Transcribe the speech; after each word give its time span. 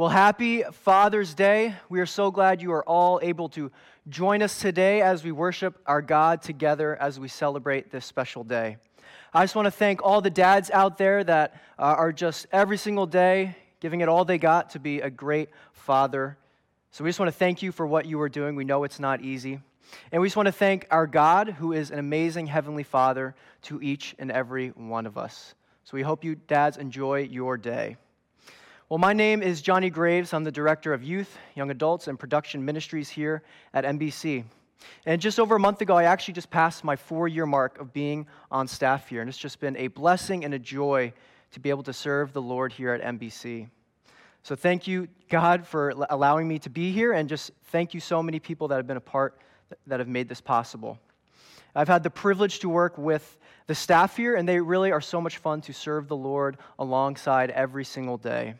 Well, 0.00 0.08
happy 0.08 0.62
Father's 0.62 1.34
Day. 1.34 1.74
We 1.90 2.00
are 2.00 2.06
so 2.06 2.30
glad 2.30 2.62
you 2.62 2.72
are 2.72 2.82
all 2.84 3.20
able 3.22 3.50
to 3.50 3.70
join 4.08 4.40
us 4.40 4.58
today 4.58 5.02
as 5.02 5.22
we 5.22 5.30
worship 5.30 5.78
our 5.84 6.00
God 6.00 6.40
together 6.40 6.96
as 6.96 7.20
we 7.20 7.28
celebrate 7.28 7.90
this 7.90 8.06
special 8.06 8.42
day. 8.42 8.78
I 9.34 9.44
just 9.44 9.54
want 9.54 9.66
to 9.66 9.70
thank 9.70 10.02
all 10.02 10.22
the 10.22 10.30
dads 10.30 10.70
out 10.70 10.96
there 10.96 11.22
that 11.24 11.60
uh, 11.78 11.82
are 11.82 12.12
just 12.12 12.46
every 12.50 12.78
single 12.78 13.04
day 13.04 13.54
giving 13.80 14.00
it 14.00 14.08
all 14.08 14.24
they 14.24 14.38
got 14.38 14.70
to 14.70 14.78
be 14.78 15.02
a 15.02 15.10
great 15.10 15.50
father. 15.74 16.38
So 16.92 17.04
we 17.04 17.10
just 17.10 17.20
want 17.20 17.30
to 17.30 17.38
thank 17.38 17.60
you 17.60 17.70
for 17.70 17.86
what 17.86 18.06
you 18.06 18.18
are 18.22 18.30
doing. 18.30 18.56
We 18.56 18.64
know 18.64 18.84
it's 18.84 19.00
not 19.00 19.20
easy. 19.20 19.60
And 20.10 20.22
we 20.22 20.28
just 20.28 20.36
want 20.36 20.46
to 20.46 20.52
thank 20.52 20.86
our 20.90 21.06
God, 21.06 21.50
who 21.50 21.74
is 21.74 21.90
an 21.90 21.98
amazing 21.98 22.46
heavenly 22.46 22.84
father 22.84 23.34
to 23.64 23.82
each 23.82 24.14
and 24.18 24.32
every 24.32 24.70
one 24.70 25.04
of 25.04 25.18
us. 25.18 25.54
So 25.84 25.98
we 25.98 26.00
hope 26.00 26.24
you, 26.24 26.36
dads, 26.36 26.78
enjoy 26.78 27.24
your 27.24 27.58
day. 27.58 27.98
Well, 28.90 28.98
my 28.98 29.12
name 29.12 29.40
is 29.40 29.62
Johnny 29.62 29.88
Graves. 29.88 30.34
I'm 30.34 30.42
the 30.42 30.50
Director 30.50 30.92
of 30.92 31.04
Youth, 31.04 31.38
Young 31.54 31.70
Adults, 31.70 32.08
and 32.08 32.18
Production 32.18 32.64
Ministries 32.64 33.08
here 33.08 33.44
at 33.72 33.84
NBC. 33.84 34.42
And 35.06 35.22
just 35.22 35.38
over 35.38 35.54
a 35.54 35.60
month 35.60 35.80
ago, 35.80 35.96
I 35.96 36.02
actually 36.02 36.34
just 36.34 36.50
passed 36.50 36.82
my 36.82 36.96
four 36.96 37.28
year 37.28 37.46
mark 37.46 37.78
of 37.78 37.92
being 37.92 38.26
on 38.50 38.66
staff 38.66 39.08
here. 39.08 39.20
And 39.20 39.28
it's 39.28 39.38
just 39.38 39.60
been 39.60 39.76
a 39.76 39.86
blessing 39.86 40.44
and 40.44 40.52
a 40.54 40.58
joy 40.58 41.12
to 41.52 41.60
be 41.60 41.70
able 41.70 41.84
to 41.84 41.92
serve 41.92 42.32
the 42.32 42.42
Lord 42.42 42.72
here 42.72 42.92
at 42.92 43.00
NBC. 43.00 43.68
So 44.42 44.56
thank 44.56 44.88
you, 44.88 45.06
God, 45.28 45.68
for 45.68 45.90
allowing 46.10 46.48
me 46.48 46.58
to 46.58 46.68
be 46.68 46.90
here. 46.90 47.12
And 47.12 47.28
just 47.28 47.52
thank 47.66 47.94
you 47.94 48.00
so 48.00 48.24
many 48.24 48.40
people 48.40 48.66
that 48.66 48.76
have 48.76 48.88
been 48.88 48.96
a 48.96 49.00
part 49.00 49.38
that 49.86 50.00
have 50.00 50.08
made 50.08 50.28
this 50.28 50.40
possible. 50.40 50.98
I've 51.76 51.86
had 51.86 52.02
the 52.02 52.10
privilege 52.10 52.58
to 52.58 52.68
work 52.68 52.98
with 52.98 53.38
the 53.68 53.74
staff 53.76 54.16
here, 54.16 54.34
and 54.34 54.48
they 54.48 54.58
really 54.58 54.90
are 54.90 55.00
so 55.00 55.20
much 55.20 55.38
fun 55.38 55.60
to 55.60 55.72
serve 55.72 56.08
the 56.08 56.16
Lord 56.16 56.56
alongside 56.80 57.50
every 57.50 57.84
single 57.84 58.18
day. 58.18 58.56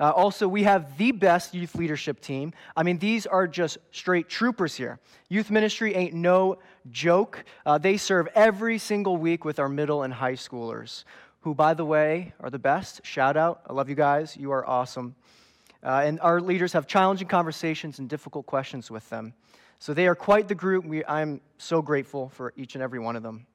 Uh, 0.00 0.10
also, 0.10 0.48
we 0.48 0.64
have 0.64 0.98
the 0.98 1.12
best 1.12 1.54
youth 1.54 1.74
leadership 1.74 2.20
team. 2.20 2.52
I 2.76 2.82
mean, 2.82 2.98
these 2.98 3.26
are 3.26 3.46
just 3.46 3.78
straight 3.92 4.28
troopers 4.28 4.74
here. 4.74 4.98
Youth 5.28 5.50
ministry 5.50 5.94
ain't 5.94 6.14
no 6.14 6.58
joke. 6.90 7.44
Uh, 7.64 7.78
they 7.78 7.96
serve 7.96 8.28
every 8.34 8.78
single 8.78 9.16
week 9.16 9.44
with 9.44 9.58
our 9.58 9.68
middle 9.68 10.02
and 10.02 10.12
high 10.12 10.34
schoolers, 10.34 11.04
who, 11.40 11.54
by 11.54 11.74
the 11.74 11.84
way, 11.84 12.32
are 12.40 12.50
the 12.50 12.58
best. 12.58 13.04
Shout 13.04 13.36
out. 13.36 13.62
I 13.68 13.72
love 13.72 13.88
you 13.88 13.94
guys. 13.94 14.36
You 14.36 14.50
are 14.52 14.66
awesome. 14.66 15.14
Uh, 15.82 16.02
and 16.04 16.18
our 16.20 16.40
leaders 16.40 16.72
have 16.72 16.86
challenging 16.86 17.28
conversations 17.28 17.98
and 17.98 18.08
difficult 18.08 18.46
questions 18.46 18.90
with 18.90 19.08
them. 19.10 19.34
So 19.78 19.92
they 19.92 20.06
are 20.06 20.14
quite 20.14 20.48
the 20.48 20.54
group. 20.54 20.84
We, 20.84 21.04
I'm 21.04 21.40
so 21.58 21.82
grateful 21.82 22.30
for 22.30 22.52
each 22.56 22.74
and 22.74 22.82
every 22.82 22.98
one 22.98 23.16
of 23.16 23.22
them. 23.22 23.46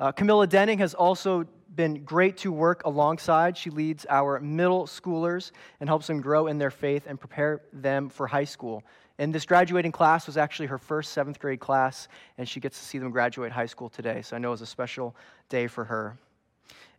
Uh, 0.00 0.10
Camilla 0.10 0.46
Denning 0.46 0.78
has 0.78 0.94
also 0.94 1.44
been 1.76 2.04
great 2.04 2.38
to 2.38 2.50
work 2.50 2.86
alongside. 2.86 3.54
She 3.54 3.68
leads 3.68 4.06
our 4.08 4.40
middle 4.40 4.86
schoolers 4.86 5.50
and 5.78 5.90
helps 5.90 6.06
them 6.06 6.22
grow 6.22 6.46
in 6.46 6.56
their 6.56 6.70
faith 6.70 7.04
and 7.06 7.20
prepare 7.20 7.60
them 7.74 8.08
for 8.08 8.26
high 8.26 8.44
school. 8.44 8.82
And 9.18 9.30
this 9.30 9.44
graduating 9.44 9.92
class 9.92 10.26
was 10.26 10.38
actually 10.38 10.68
her 10.68 10.78
first 10.78 11.12
seventh 11.12 11.38
grade 11.38 11.60
class, 11.60 12.08
and 12.38 12.48
she 12.48 12.60
gets 12.60 12.78
to 12.78 12.84
see 12.84 12.96
them 12.96 13.10
graduate 13.10 13.52
high 13.52 13.66
school 13.66 13.90
today. 13.90 14.22
So 14.22 14.36
I 14.36 14.38
know 14.38 14.48
it 14.48 14.52
was 14.52 14.62
a 14.62 14.66
special 14.66 15.14
day 15.50 15.66
for 15.66 15.84
her. 15.84 16.16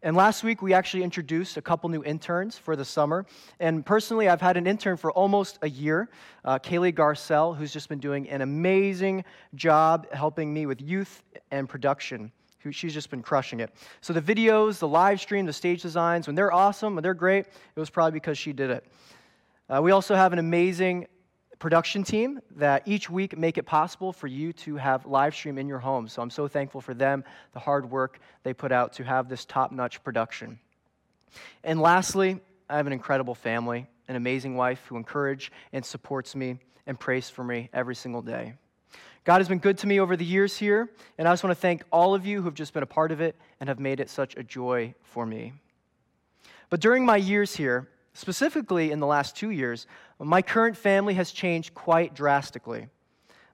And 0.03 0.15
last 0.15 0.43
week, 0.43 0.61
we 0.61 0.73
actually 0.73 1.01
introduced 1.01 1.57
a 1.57 1.61
couple 1.61 1.89
new 1.89 2.03
interns 2.03 2.55
for 2.55 2.75
the 2.75 2.85
summer. 2.85 3.25
And 3.59 3.83
personally, 3.83 4.29
I've 4.29 4.41
had 4.41 4.57
an 4.57 4.67
intern 4.67 4.97
for 4.97 5.11
almost 5.11 5.57
a 5.63 5.69
year, 5.69 6.09
uh, 6.45 6.59
Kaylee 6.59 6.93
Garcelle, 6.93 7.57
who's 7.57 7.73
just 7.73 7.89
been 7.89 7.99
doing 7.99 8.29
an 8.29 8.41
amazing 8.41 9.25
job 9.55 10.11
helping 10.13 10.53
me 10.53 10.67
with 10.67 10.81
youth 10.81 11.23
and 11.49 11.67
production 11.67 12.31
she's 12.69 12.93
just 12.93 13.09
been 13.09 13.21
crushing 13.21 13.59
it. 13.59 13.73
So 14.01 14.13
the 14.13 14.21
videos, 14.21 14.79
the 14.79 14.87
live 14.87 15.19
stream, 15.19 15.45
the 15.45 15.53
stage 15.53 15.81
designs, 15.81 16.27
when 16.27 16.35
they're 16.35 16.53
awesome, 16.53 16.95
when 16.95 17.01
they're 17.01 17.13
great, 17.13 17.45
it 17.47 17.79
was 17.79 17.89
probably 17.89 18.11
because 18.11 18.37
she 18.37 18.53
did 18.53 18.69
it. 18.69 18.85
Uh, 19.69 19.81
we 19.81 19.91
also 19.91 20.15
have 20.15 20.33
an 20.33 20.39
amazing 20.39 21.07
production 21.57 22.03
team 22.03 22.39
that 22.55 22.81
each 22.87 23.09
week 23.09 23.37
make 23.37 23.57
it 23.57 23.63
possible 23.63 24.11
for 24.11 24.27
you 24.27 24.51
to 24.51 24.75
have 24.75 25.05
live 25.05 25.33
stream 25.33 25.57
in 25.57 25.67
your 25.67 25.79
home. 25.79 26.07
So 26.07 26.21
I'm 26.21 26.29
so 26.29 26.47
thankful 26.47 26.81
for 26.81 26.93
them, 26.93 27.23
the 27.53 27.59
hard 27.59 27.89
work 27.89 28.19
they 28.43 28.53
put 28.53 28.71
out 28.71 28.93
to 28.93 29.03
have 29.03 29.29
this 29.29 29.45
top-notch 29.45 30.03
production. 30.03 30.59
And 31.63 31.79
lastly, 31.79 32.39
I 32.69 32.77
have 32.77 32.87
an 32.87 32.93
incredible 32.93 33.35
family, 33.35 33.87
an 34.07 34.15
amazing 34.15 34.55
wife 34.55 34.83
who 34.87 34.97
encourages 34.97 35.51
and 35.71 35.85
supports 35.85 36.35
me 36.35 36.57
and 36.87 36.99
prays 36.99 37.29
for 37.29 37.43
me 37.43 37.69
every 37.73 37.95
single 37.95 38.21
day. 38.21 38.55
God 39.23 39.37
has 39.37 39.47
been 39.47 39.59
good 39.59 39.77
to 39.79 39.87
me 39.87 39.99
over 39.99 40.17
the 40.17 40.25
years 40.25 40.57
here, 40.57 40.89
and 41.19 41.27
I 41.27 41.31
just 41.31 41.43
want 41.43 41.55
to 41.55 41.61
thank 41.61 41.83
all 41.91 42.15
of 42.15 42.25
you 42.25 42.39
who 42.39 42.45
have 42.45 42.55
just 42.55 42.73
been 42.73 42.81
a 42.81 42.87
part 42.87 43.11
of 43.11 43.21
it 43.21 43.35
and 43.59 43.69
have 43.69 43.79
made 43.79 43.99
it 43.99 44.09
such 44.09 44.35
a 44.35 44.41
joy 44.41 44.95
for 45.03 45.27
me. 45.27 45.53
But 46.71 46.79
during 46.79 47.05
my 47.05 47.17
years 47.17 47.55
here, 47.55 47.87
specifically 48.13 48.91
in 48.91 48.99
the 48.99 49.05
last 49.05 49.35
two 49.37 49.51
years, 49.51 49.85
my 50.17 50.41
current 50.41 50.75
family 50.75 51.13
has 51.15 51.31
changed 51.31 51.75
quite 51.75 52.15
drastically. 52.15 52.87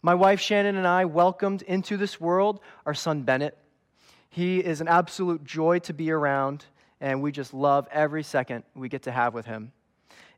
My 0.01 0.15
wife 0.15 0.39
Shannon 0.39 0.77
and 0.77 0.87
I 0.87 1.03
welcomed 1.03 1.63
into 1.63 1.97
this 1.97 2.21
world 2.21 2.61
our 2.85 2.93
son 2.93 3.23
Bennett. 3.23 3.57
He 4.29 4.59
is 4.59 4.79
an 4.79 4.87
absolute 4.87 5.43
joy 5.43 5.79
to 5.79 5.93
be 5.93 6.11
around, 6.11 6.63
and 7.01 7.21
we 7.21 7.33
just 7.33 7.53
love 7.53 7.89
every 7.91 8.23
second 8.23 8.63
we 8.73 8.87
get 8.87 9.03
to 9.03 9.11
have 9.11 9.33
with 9.33 9.45
him. 9.45 9.73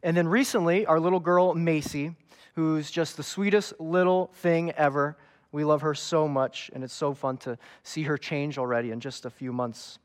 And 0.04 0.16
then 0.16 0.28
recently, 0.28 0.86
our 0.86 1.00
little 1.00 1.20
girl 1.20 1.54
Macy 1.54 2.16
who's 2.60 2.92
just 2.92 3.16
the 3.16 3.24
sweetest 3.24 3.80
little 3.80 4.28
thing 4.36 4.72
ever. 4.72 5.18
We 5.52 5.64
love 5.64 5.82
her 5.82 5.96
so 5.96 6.28
much, 6.28 6.70
and 6.74 6.84
it's 6.84 6.94
so 6.94 7.14
fun 7.14 7.38
to 7.38 7.58
see 7.84 8.04
her 8.04 8.18
change 8.18 8.58
already 8.58 8.92
in 8.92 9.00
just 9.00 9.26
a 9.26 9.30
few 9.30 9.54
months. 9.54 9.98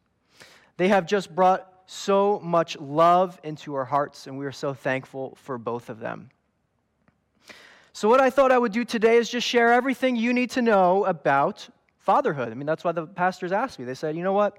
They 0.77 0.88
have 0.88 1.05
just 1.06 1.34
brought 1.34 1.69
so 1.87 2.41
much 2.43 2.78
love 2.78 3.41
into 3.43 3.75
our 3.75 3.85
hearts, 3.85 4.26
and 4.26 4.38
we 4.38 4.46
are 4.46 4.52
so 4.52 4.73
thankful 4.73 5.37
for 5.37 5.58
both 5.58 5.91
of 5.91 5.99
them. 5.99 6.31
So, 7.93 8.08
what 8.08 8.20
I 8.20 8.31
thought 8.31 8.50
I 8.52 8.58
would 8.58 8.73
do 8.73 8.85
today 8.85 9.17
is 9.17 9.29
just 9.29 9.47
share 9.47 9.73
everything 9.73 10.17
you 10.17 10.32
need 10.32 10.50
to 10.50 10.62
know 10.62 11.05
about 11.05 11.69
fatherhood. 11.99 12.50
I 12.50 12.55
mean, 12.55 12.67
that's 12.67 12.85
why 12.85 12.93
the 12.93 13.06
pastors 13.06 13.52
asked 13.52 13.79
me. 13.79 13.85
They 13.85 13.94
said, 13.94 14.17
you 14.17 14.23
know 14.23 14.32
what? 14.32 14.58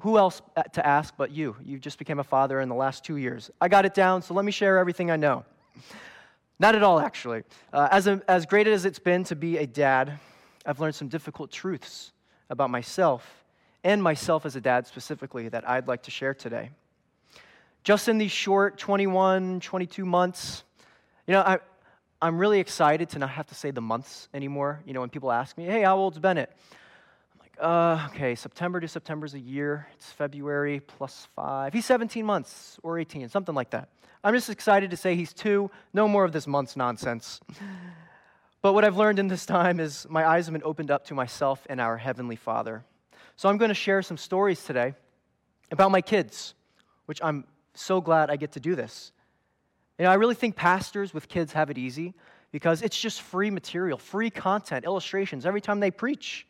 Who 0.00 0.18
else 0.18 0.42
to 0.72 0.86
ask 0.86 1.14
but 1.16 1.30
you? 1.30 1.56
You 1.62 1.78
just 1.78 1.98
became 1.98 2.18
a 2.18 2.24
father 2.24 2.60
in 2.60 2.68
the 2.68 2.74
last 2.74 3.04
two 3.04 3.16
years. 3.16 3.50
I 3.60 3.68
got 3.68 3.84
it 3.84 3.94
down, 3.94 4.22
so 4.22 4.34
let 4.34 4.44
me 4.44 4.52
share 4.52 4.78
everything 4.78 5.10
I 5.10 5.16
know. 5.16 5.44
Not 6.58 6.74
at 6.74 6.82
all, 6.82 7.00
actually. 7.00 7.42
Uh, 7.72 7.88
as, 7.90 8.06
a, 8.06 8.22
as 8.28 8.46
great 8.46 8.66
as 8.66 8.84
it's 8.84 8.98
been 8.98 9.24
to 9.24 9.36
be 9.36 9.58
a 9.58 9.66
dad, 9.66 10.18
I've 10.64 10.80
learned 10.80 10.94
some 10.94 11.08
difficult 11.08 11.50
truths 11.50 12.12
about 12.50 12.70
myself 12.70 13.44
and 13.84 14.02
myself 14.02 14.46
as 14.46 14.54
a 14.56 14.60
dad 14.60 14.86
specifically 14.86 15.48
that 15.48 15.68
I'd 15.68 15.88
like 15.88 16.04
to 16.04 16.10
share 16.10 16.34
today. 16.34 16.70
Just 17.84 18.08
in 18.08 18.18
these 18.18 18.30
short 18.30 18.78
21, 18.78 19.60
22 19.60 20.04
months, 20.04 20.62
you 21.26 21.32
know, 21.32 21.40
I, 21.40 21.58
I'm 22.20 22.38
really 22.38 22.60
excited 22.60 23.08
to 23.10 23.18
not 23.18 23.30
have 23.30 23.48
to 23.48 23.54
say 23.56 23.72
the 23.72 23.80
months 23.80 24.28
anymore. 24.32 24.80
You 24.86 24.92
know, 24.92 25.00
when 25.00 25.10
people 25.10 25.32
ask 25.32 25.58
me, 25.58 25.64
hey, 25.64 25.82
how 25.82 25.96
old's 25.96 26.20
Bennett? 26.20 26.52
Like, 27.58 27.64
uh, 27.64 28.08
okay, 28.10 28.34
September 28.34 28.80
to 28.80 28.88
September 28.88 29.26
is 29.26 29.34
a 29.34 29.40
year. 29.40 29.88
It's 29.94 30.10
February 30.10 30.80
plus 30.80 31.28
five. 31.34 31.72
He's 31.72 31.86
17 31.86 32.24
months 32.24 32.78
or 32.82 32.98
18, 32.98 33.28
something 33.28 33.54
like 33.54 33.70
that. 33.70 33.88
I'm 34.24 34.34
just 34.34 34.50
excited 34.50 34.90
to 34.90 34.96
say 34.96 35.16
he's 35.16 35.32
two. 35.32 35.70
No 35.92 36.06
more 36.06 36.24
of 36.24 36.32
this 36.32 36.46
month's 36.46 36.76
nonsense. 36.76 37.40
But 38.62 38.74
what 38.74 38.84
I've 38.84 38.96
learned 38.96 39.18
in 39.18 39.26
this 39.26 39.44
time 39.44 39.80
is 39.80 40.06
my 40.08 40.24
eyes 40.24 40.46
have 40.46 40.52
been 40.52 40.62
opened 40.62 40.92
up 40.92 41.06
to 41.06 41.14
myself 41.14 41.66
and 41.68 41.80
our 41.80 41.96
Heavenly 41.96 42.36
Father. 42.36 42.84
So 43.34 43.48
I'm 43.48 43.58
going 43.58 43.70
to 43.70 43.74
share 43.74 44.02
some 44.02 44.16
stories 44.16 44.62
today 44.62 44.94
about 45.72 45.90
my 45.90 46.00
kids, 46.00 46.54
which 47.06 47.20
I'm 47.22 47.44
so 47.74 48.00
glad 48.00 48.30
I 48.30 48.36
get 48.36 48.52
to 48.52 48.60
do 48.60 48.76
this. 48.76 49.10
You 49.98 50.04
know, 50.04 50.12
I 50.12 50.14
really 50.14 50.36
think 50.36 50.54
pastors 50.54 51.12
with 51.12 51.28
kids 51.28 51.52
have 51.54 51.70
it 51.70 51.78
easy 51.78 52.14
because 52.52 52.82
it's 52.82 52.98
just 52.98 53.20
free 53.20 53.50
material, 53.50 53.98
free 53.98 54.30
content, 54.30 54.84
illustrations 54.84 55.44
every 55.44 55.60
time 55.60 55.80
they 55.80 55.90
preach. 55.90 56.46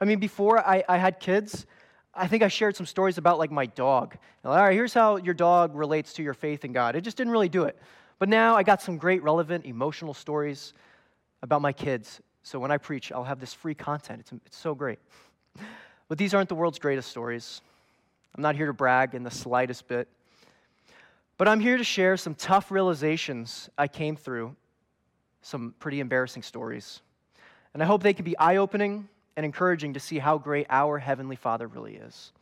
I 0.00 0.04
mean, 0.04 0.18
before 0.18 0.58
I, 0.58 0.84
I 0.88 0.98
had 0.98 1.20
kids, 1.20 1.66
I 2.14 2.26
think 2.26 2.42
I 2.42 2.48
shared 2.48 2.76
some 2.76 2.86
stories 2.86 3.18
about 3.18 3.38
like 3.38 3.50
my 3.50 3.66
dog. 3.66 4.16
All 4.44 4.54
right, 4.54 4.72
here's 4.72 4.94
how 4.94 5.16
your 5.16 5.34
dog 5.34 5.74
relates 5.74 6.12
to 6.14 6.22
your 6.22 6.34
faith 6.34 6.64
in 6.64 6.72
God. 6.72 6.96
It 6.96 7.00
just 7.02 7.16
didn't 7.16 7.32
really 7.32 7.48
do 7.48 7.64
it. 7.64 7.78
But 8.18 8.28
now 8.28 8.54
I 8.56 8.62
got 8.62 8.80
some 8.80 8.96
great, 8.96 9.22
relevant, 9.22 9.66
emotional 9.66 10.14
stories 10.14 10.72
about 11.42 11.60
my 11.60 11.72
kids. 11.72 12.20
So 12.42 12.58
when 12.58 12.70
I 12.70 12.78
preach, 12.78 13.10
I'll 13.10 13.24
have 13.24 13.40
this 13.40 13.52
free 13.52 13.74
content. 13.74 14.20
It's, 14.20 14.32
it's 14.46 14.56
so 14.56 14.74
great. 14.74 14.98
But 16.08 16.18
these 16.18 16.34
aren't 16.34 16.48
the 16.48 16.54
world's 16.54 16.78
greatest 16.78 17.10
stories. 17.10 17.60
I'm 18.34 18.42
not 18.42 18.56
here 18.56 18.66
to 18.66 18.72
brag 18.72 19.14
in 19.14 19.22
the 19.22 19.30
slightest 19.30 19.88
bit. 19.88 20.08
But 21.36 21.48
I'm 21.48 21.58
here 21.58 21.76
to 21.76 21.84
share 21.84 22.16
some 22.16 22.34
tough 22.34 22.70
realizations 22.70 23.68
I 23.76 23.88
came 23.88 24.14
through, 24.14 24.54
some 25.42 25.74
pretty 25.80 26.00
embarrassing 26.00 26.42
stories. 26.42 27.00
And 27.72 27.82
I 27.82 27.86
hope 27.86 28.02
they 28.02 28.14
can 28.14 28.24
be 28.24 28.38
eye 28.38 28.56
opening 28.56 29.08
and 29.36 29.44
encouraging 29.44 29.94
to 29.94 30.00
see 30.00 30.18
how 30.18 30.38
great 30.38 30.66
our 30.70 30.98
Heavenly 30.98 31.36
Father 31.36 31.66
really 31.66 31.96
is. 31.96 32.32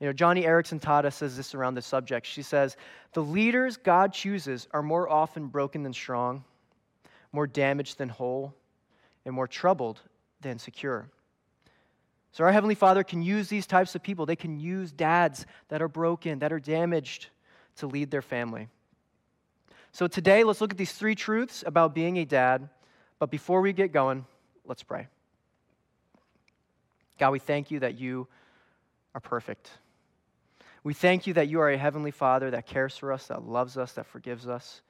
You 0.00 0.06
know, 0.06 0.12
Joni 0.14 0.46
Eareckson 0.46 0.80
Tada 0.80 1.12
says 1.12 1.36
this 1.36 1.54
around 1.54 1.74
this 1.74 1.86
subject. 1.86 2.26
She 2.26 2.42
says, 2.42 2.76
The 3.12 3.22
leaders 3.22 3.76
God 3.76 4.12
chooses 4.12 4.66
are 4.72 4.82
more 4.82 5.08
often 5.10 5.48
broken 5.48 5.82
than 5.82 5.92
strong, 5.92 6.44
more 7.32 7.46
damaged 7.46 7.98
than 7.98 8.08
whole, 8.08 8.54
and 9.26 9.34
more 9.34 9.46
troubled 9.46 10.00
than 10.40 10.58
secure. 10.58 11.10
So, 12.32 12.44
our 12.44 12.52
Heavenly 12.52 12.76
Father 12.76 13.04
can 13.04 13.22
use 13.22 13.48
these 13.48 13.66
types 13.66 13.94
of 13.94 14.02
people. 14.02 14.24
They 14.24 14.36
can 14.36 14.58
use 14.58 14.92
dads 14.92 15.44
that 15.68 15.82
are 15.82 15.88
broken, 15.88 16.38
that 16.38 16.52
are 16.52 16.60
damaged, 16.60 17.28
to 17.76 17.86
lead 17.86 18.10
their 18.10 18.22
family. 18.22 18.68
So 19.92 20.06
today, 20.06 20.44
let's 20.44 20.60
look 20.60 20.70
at 20.70 20.78
these 20.78 20.92
three 20.92 21.14
truths 21.14 21.64
about 21.66 21.94
being 21.94 22.18
a 22.18 22.24
dad. 22.24 22.68
But 23.18 23.30
before 23.30 23.60
we 23.60 23.72
get 23.72 23.92
going, 23.92 24.24
let's 24.64 24.82
pray. 24.82 25.08
God, 27.20 27.32
we 27.32 27.38
thank 27.38 27.70
you 27.70 27.80
that 27.80 28.00
you 28.00 28.26
are 29.14 29.20
perfect. 29.20 29.68
We 30.82 30.94
thank 30.94 31.26
you 31.26 31.34
that 31.34 31.48
you 31.48 31.60
are 31.60 31.68
a 31.68 31.76
heavenly 31.76 32.12
Father 32.12 32.50
that 32.52 32.64
cares 32.64 32.96
for 32.96 33.12
us, 33.12 33.26
that 33.26 33.46
loves 33.46 33.76
us, 33.76 33.92
that 33.92 34.06
forgives 34.06 34.48
us. 34.48 34.80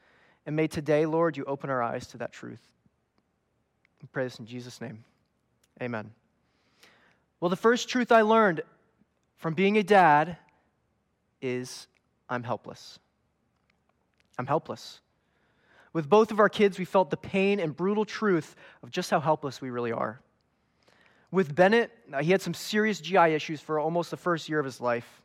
And 0.46 0.54
may 0.54 0.68
today, 0.68 1.06
Lord, 1.06 1.36
you 1.36 1.44
open 1.44 1.70
our 1.70 1.82
eyes 1.82 2.06
to 2.08 2.18
that 2.18 2.32
truth. 2.32 2.62
We 4.00 4.06
pray 4.12 4.22
this 4.22 4.38
in 4.38 4.46
Jesus' 4.46 4.80
name. 4.80 5.02
Amen. 5.82 6.12
Well, 7.40 7.48
the 7.48 7.56
first 7.56 7.88
truth 7.88 8.12
I 8.12 8.20
learned 8.20 8.60
from 9.36 9.54
being 9.54 9.76
a 9.76 9.82
dad 9.82 10.36
is 11.42 11.88
I'm 12.28 12.44
helpless. 12.44 13.00
I'm 14.38 14.46
helpless. 14.46 15.00
With 15.92 16.08
both 16.08 16.30
of 16.30 16.38
our 16.38 16.48
kids, 16.48 16.78
we 16.78 16.84
felt 16.84 17.10
the 17.10 17.16
pain 17.16 17.58
and 17.58 17.76
brutal 17.76 18.04
truth 18.04 18.54
of 18.84 18.92
just 18.92 19.10
how 19.10 19.18
helpless 19.18 19.60
we 19.60 19.70
really 19.70 19.90
are. 19.90 20.20
With 21.30 21.54
Bennett, 21.54 21.92
uh, 22.12 22.22
he 22.22 22.32
had 22.32 22.42
some 22.42 22.54
serious 22.54 23.00
GI 23.00 23.34
issues 23.34 23.60
for 23.60 23.78
almost 23.78 24.10
the 24.10 24.16
first 24.16 24.48
year 24.48 24.58
of 24.58 24.64
his 24.64 24.80
life. 24.80 25.22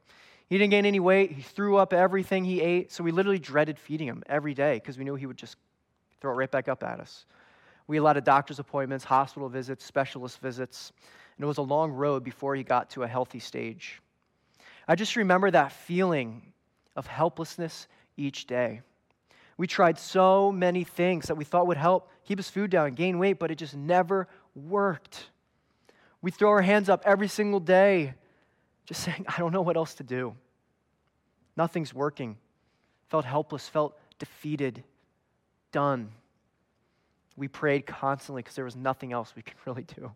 He 0.48 0.58
didn't 0.58 0.72
gain 0.72 0.86
any 0.86 1.00
weight. 1.00 1.32
He 1.32 1.42
threw 1.42 1.78
up 1.78 1.94
everything 1.94 2.46
he 2.46 2.62
ate, 2.62 2.92
so 2.92 3.04
we 3.04 3.12
literally 3.12 3.40
dreaded 3.40 3.80
feeding 3.80 4.08
him 4.08 4.22
every 4.28 4.54
day 4.54 4.76
because 4.76 4.98
we 4.98 5.04
knew 5.04 5.16
he 5.16 5.26
would 5.26 5.38
just 5.38 5.58
throw 6.22 6.32
it 6.32 6.36
right 6.36 6.52
back 6.52 6.68
up 6.68 6.84
at 6.84 7.00
us. 7.00 7.26
We 7.88 7.98
had 7.98 8.02
a 8.02 8.04
lot 8.04 8.18
of 8.18 8.24
doctor's 8.24 8.60
appointments, 8.60 9.04
hospital 9.04 9.50
visits, 9.50 9.84
specialist 9.84 10.40
visits, 10.40 10.92
and 11.38 11.44
it 11.44 11.48
was 11.48 11.58
a 11.58 11.64
long 11.64 11.92
road 11.92 12.24
before 12.24 12.56
he 12.56 12.64
got 12.64 12.90
to 12.92 13.04
a 13.04 13.08
healthy 13.08 13.40
stage. 13.40 14.02
I 14.88 14.96
just 14.96 15.16
remember 15.16 15.50
that 15.50 15.72
feeling 15.72 16.54
of 16.96 17.08
helplessness 17.08 17.88
each 18.18 18.46
day. 18.46 18.82
We 19.58 19.68
tried 19.68 19.98
so 19.98 20.52
many 20.52 20.84
things 20.84 21.28
that 21.28 21.36
we 21.36 21.46
thought 21.46 21.68
would 21.68 21.78
help 21.78 22.10
keep 22.24 22.38
his 22.38 22.50
food 22.50 22.70
down, 22.70 22.92
gain 22.92 23.18
weight, 23.18 23.40
but 23.40 23.52
it 23.52 23.56
just 23.56 23.76
never 23.76 24.28
worked. 24.54 25.30
We 26.26 26.32
throw 26.32 26.50
our 26.50 26.64
hands 26.64 26.90
up 26.90 27.04
every 27.06 27.28
single 27.28 27.60
day, 27.60 28.16
just 28.88 29.04
saying, 29.04 29.28
I 29.28 29.38
don't 29.38 29.54
know 29.54 29.62
what 29.62 29.78
else 29.78 29.94
to 29.94 30.04
do. 30.04 30.36
Nothing's 31.56 31.94
working. 31.94 32.38
Felt 33.10 33.26
helpless, 33.26 33.70
felt 33.70 33.96
defeated, 34.18 34.84
done. 35.72 36.10
We 37.38 37.48
prayed 37.48 37.86
constantly 37.86 38.42
because 38.42 38.56
there 38.56 38.66
was 38.66 38.76
nothing 38.76 39.14
else 39.14 39.36
we 39.36 39.42
could 39.44 39.54
really 39.68 39.84
do. 39.84 40.14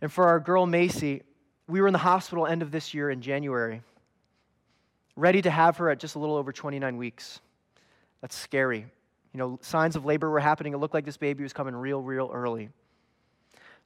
And 0.00 0.12
for 0.12 0.28
our 0.28 0.38
girl 0.38 0.64
Macy, 0.64 1.22
we 1.66 1.80
were 1.80 1.88
in 1.88 1.92
the 1.92 1.98
hospital 1.98 2.46
end 2.46 2.62
of 2.62 2.70
this 2.70 2.94
year 2.94 3.10
in 3.10 3.20
January, 3.20 3.82
ready 5.16 5.42
to 5.42 5.50
have 5.50 5.78
her 5.78 5.90
at 5.90 5.98
just 5.98 6.14
a 6.14 6.20
little 6.20 6.36
over 6.36 6.52
29 6.52 6.96
weeks. 6.96 7.40
That's 8.20 8.36
scary. 8.36 8.86
You 9.32 9.38
know, 9.38 9.58
signs 9.60 9.96
of 9.96 10.04
labor 10.04 10.30
were 10.30 10.38
happening. 10.38 10.72
It 10.72 10.76
looked 10.76 10.94
like 10.94 11.04
this 11.04 11.16
baby 11.16 11.42
was 11.42 11.52
coming 11.52 11.74
real, 11.74 12.00
real 12.00 12.30
early. 12.32 12.68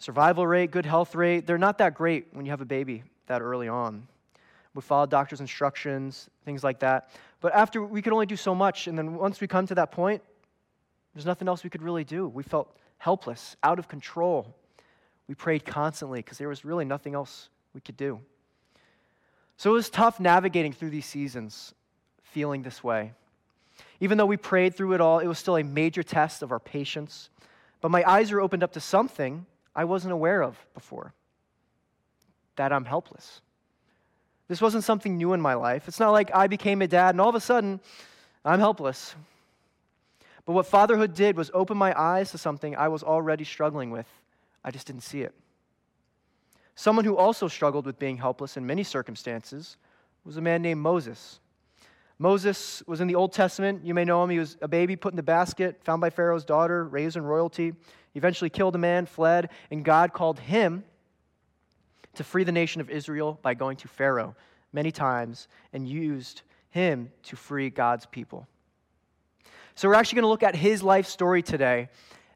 Survival 0.02 0.44
rate, 0.44 0.72
good 0.72 0.84
health 0.84 1.14
rate, 1.14 1.46
they're 1.46 1.56
not 1.56 1.78
that 1.78 1.94
great 1.94 2.26
when 2.32 2.44
you 2.44 2.50
have 2.50 2.60
a 2.60 2.64
baby 2.64 3.04
that 3.28 3.40
early 3.40 3.68
on. 3.68 4.08
We 4.74 4.82
followed 4.82 5.10
doctor's 5.10 5.40
instructions, 5.40 6.28
things 6.44 6.64
like 6.64 6.80
that. 6.80 7.10
But 7.40 7.54
after, 7.54 7.80
we 7.84 8.02
could 8.02 8.12
only 8.12 8.26
do 8.26 8.34
so 8.34 8.52
much. 8.52 8.88
And 8.88 8.98
then 8.98 9.14
once 9.14 9.40
we 9.40 9.46
come 9.46 9.64
to 9.68 9.76
that 9.76 9.92
point, 9.92 10.20
there's 11.14 11.24
nothing 11.24 11.46
else 11.46 11.62
we 11.62 11.70
could 11.70 11.82
really 11.82 12.02
do. 12.02 12.26
We 12.26 12.42
felt 12.42 12.76
helpless, 12.98 13.56
out 13.62 13.78
of 13.78 13.86
control. 13.86 14.56
We 15.28 15.36
prayed 15.36 15.64
constantly 15.64 16.18
because 16.18 16.36
there 16.36 16.48
was 16.48 16.64
really 16.64 16.84
nothing 16.84 17.14
else 17.14 17.48
we 17.72 17.80
could 17.80 17.96
do. 17.96 18.18
So 19.56 19.70
it 19.70 19.74
was 19.74 19.88
tough 19.88 20.18
navigating 20.18 20.72
through 20.72 20.90
these 20.90 21.06
seasons, 21.06 21.74
feeling 22.24 22.64
this 22.64 22.82
way. 22.82 23.12
Even 24.00 24.18
though 24.18 24.26
we 24.26 24.36
prayed 24.36 24.74
through 24.74 24.94
it 24.94 25.00
all, 25.00 25.20
it 25.20 25.28
was 25.28 25.38
still 25.38 25.58
a 25.58 25.62
major 25.62 26.02
test 26.02 26.42
of 26.42 26.50
our 26.50 26.58
patience. 26.58 27.30
But 27.80 27.92
my 27.92 28.02
eyes 28.02 28.32
were 28.32 28.40
opened 28.40 28.64
up 28.64 28.72
to 28.72 28.80
something 28.80 29.46
I 29.74 29.84
wasn't 29.84 30.12
aware 30.12 30.42
of 30.42 30.58
before 30.74 31.14
that 32.56 32.72
I'm 32.72 32.84
helpless. 32.84 33.40
This 34.48 34.60
wasn't 34.60 34.84
something 34.84 35.16
new 35.16 35.32
in 35.32 35.40
my 35.40 35.54
life. 35.54 35.88
It's 35.88 36.00
not 36.00 36.10
like 36.10 36.34
I 36.34 36.46
became 36.46 36.82
a 36.82 36.86
dad 36.86 37.10
and 37.10 37.20
all 37.20 37.30
of 37.30 37.34
a 37.34 37.40
sudden 37.40 37.80
I'm 38.44 38.60
helpless. 38.60 39.14
But 40.44 40.52
what 40.52 40.66
fatherhood 40.66 41.14
did 41.14 41.36
was 41.36 41.50
open 41.54 41.76
my 41.76 41.98
eyes 41.98 42.30
to 42.32 42.38
something 42.38 42.76
I 42.76 42.88
was 42.88 43.02
already 43.02 43.44
struggling 43.44 43.90
with. 43.90 44.08
I 44.64 44.70
just 44.70 44.86
didn't 44.86 45.02
see 45.02 45.22
it. 45.22 45.34
Someone 46.74 47.04
who 47.04 47.16
also 47.16 47.48
struggled 47.48 47.86
with 47.86 47.98
being 47.98 48.16
helpless 48.16 48.56
in 48.56 48.66
many 48.66 48.82
circumstances 48.82 49.76
was 50.24 50.36
a 50.36 50.40
man 50.40 50.62
named 50.62 50.80
Moses. 50.80 51.38
Moses 52.18 52.82
was 52.86 53.00
in 53.00 53.08
the 53.08 53.14
Old 53.14 53.32
Testament. 53.32 53.84
You 53.84 53.94
may 53.94 54.04
know 54.04 54.22
him. 54.22 54.30
He 54.30 54.38
was 54.38 54.56
a 54.62 54.68
baby 54.68 54.96
put 54.96 55.12
in 55.12 55.16
the 55.16 55.22
basket, 55.22 55.80
found 55.82 56.00
by 56.00 56.10
Pharaoh's 56.10 56.44
daughter, 56.44 56.84
raised 56.84 57.16
in 57.16 57.24
royalty. 57.24 57.72
He 58.12 58.18
eventually 58.18 58.50
killed 58.50 58.74
a 58.74 58.78
man, 58.78 59.06
fled, 59.06 59.50
and 59.70 59.84
God 59.84 60.12
called 60.12 60.38
him 60.38 60.84
to 62.14 62.24
free 62.24 62.44
the 62.44 62.52
nation 62.52 62.80
of 62.80 62.90
Israel 62.90 63.38
by 63.42 63.54
going 63.54 63.76
to 63.78 63.88
Pharaoh 63.88 64.36
many 64.72 64.92
times 64.92 65.48
and 65.72 65.88
used 65.88 66.42
him 66.70 67.10
to 67.24 67.36
free 67.36 67.70
God's 67.70 68.06
people. 68.06 68.46
So, 69.74 69.88
we're 69.88 69.94
actually 69.94 70.16
going 70.16 70.24
to 70.24 70.28
look 70.28 70.42
at 70.42 70.54
his 70.54 70.82
life 70.82 71.06
story 71.06 71.42
today 71.42 71.88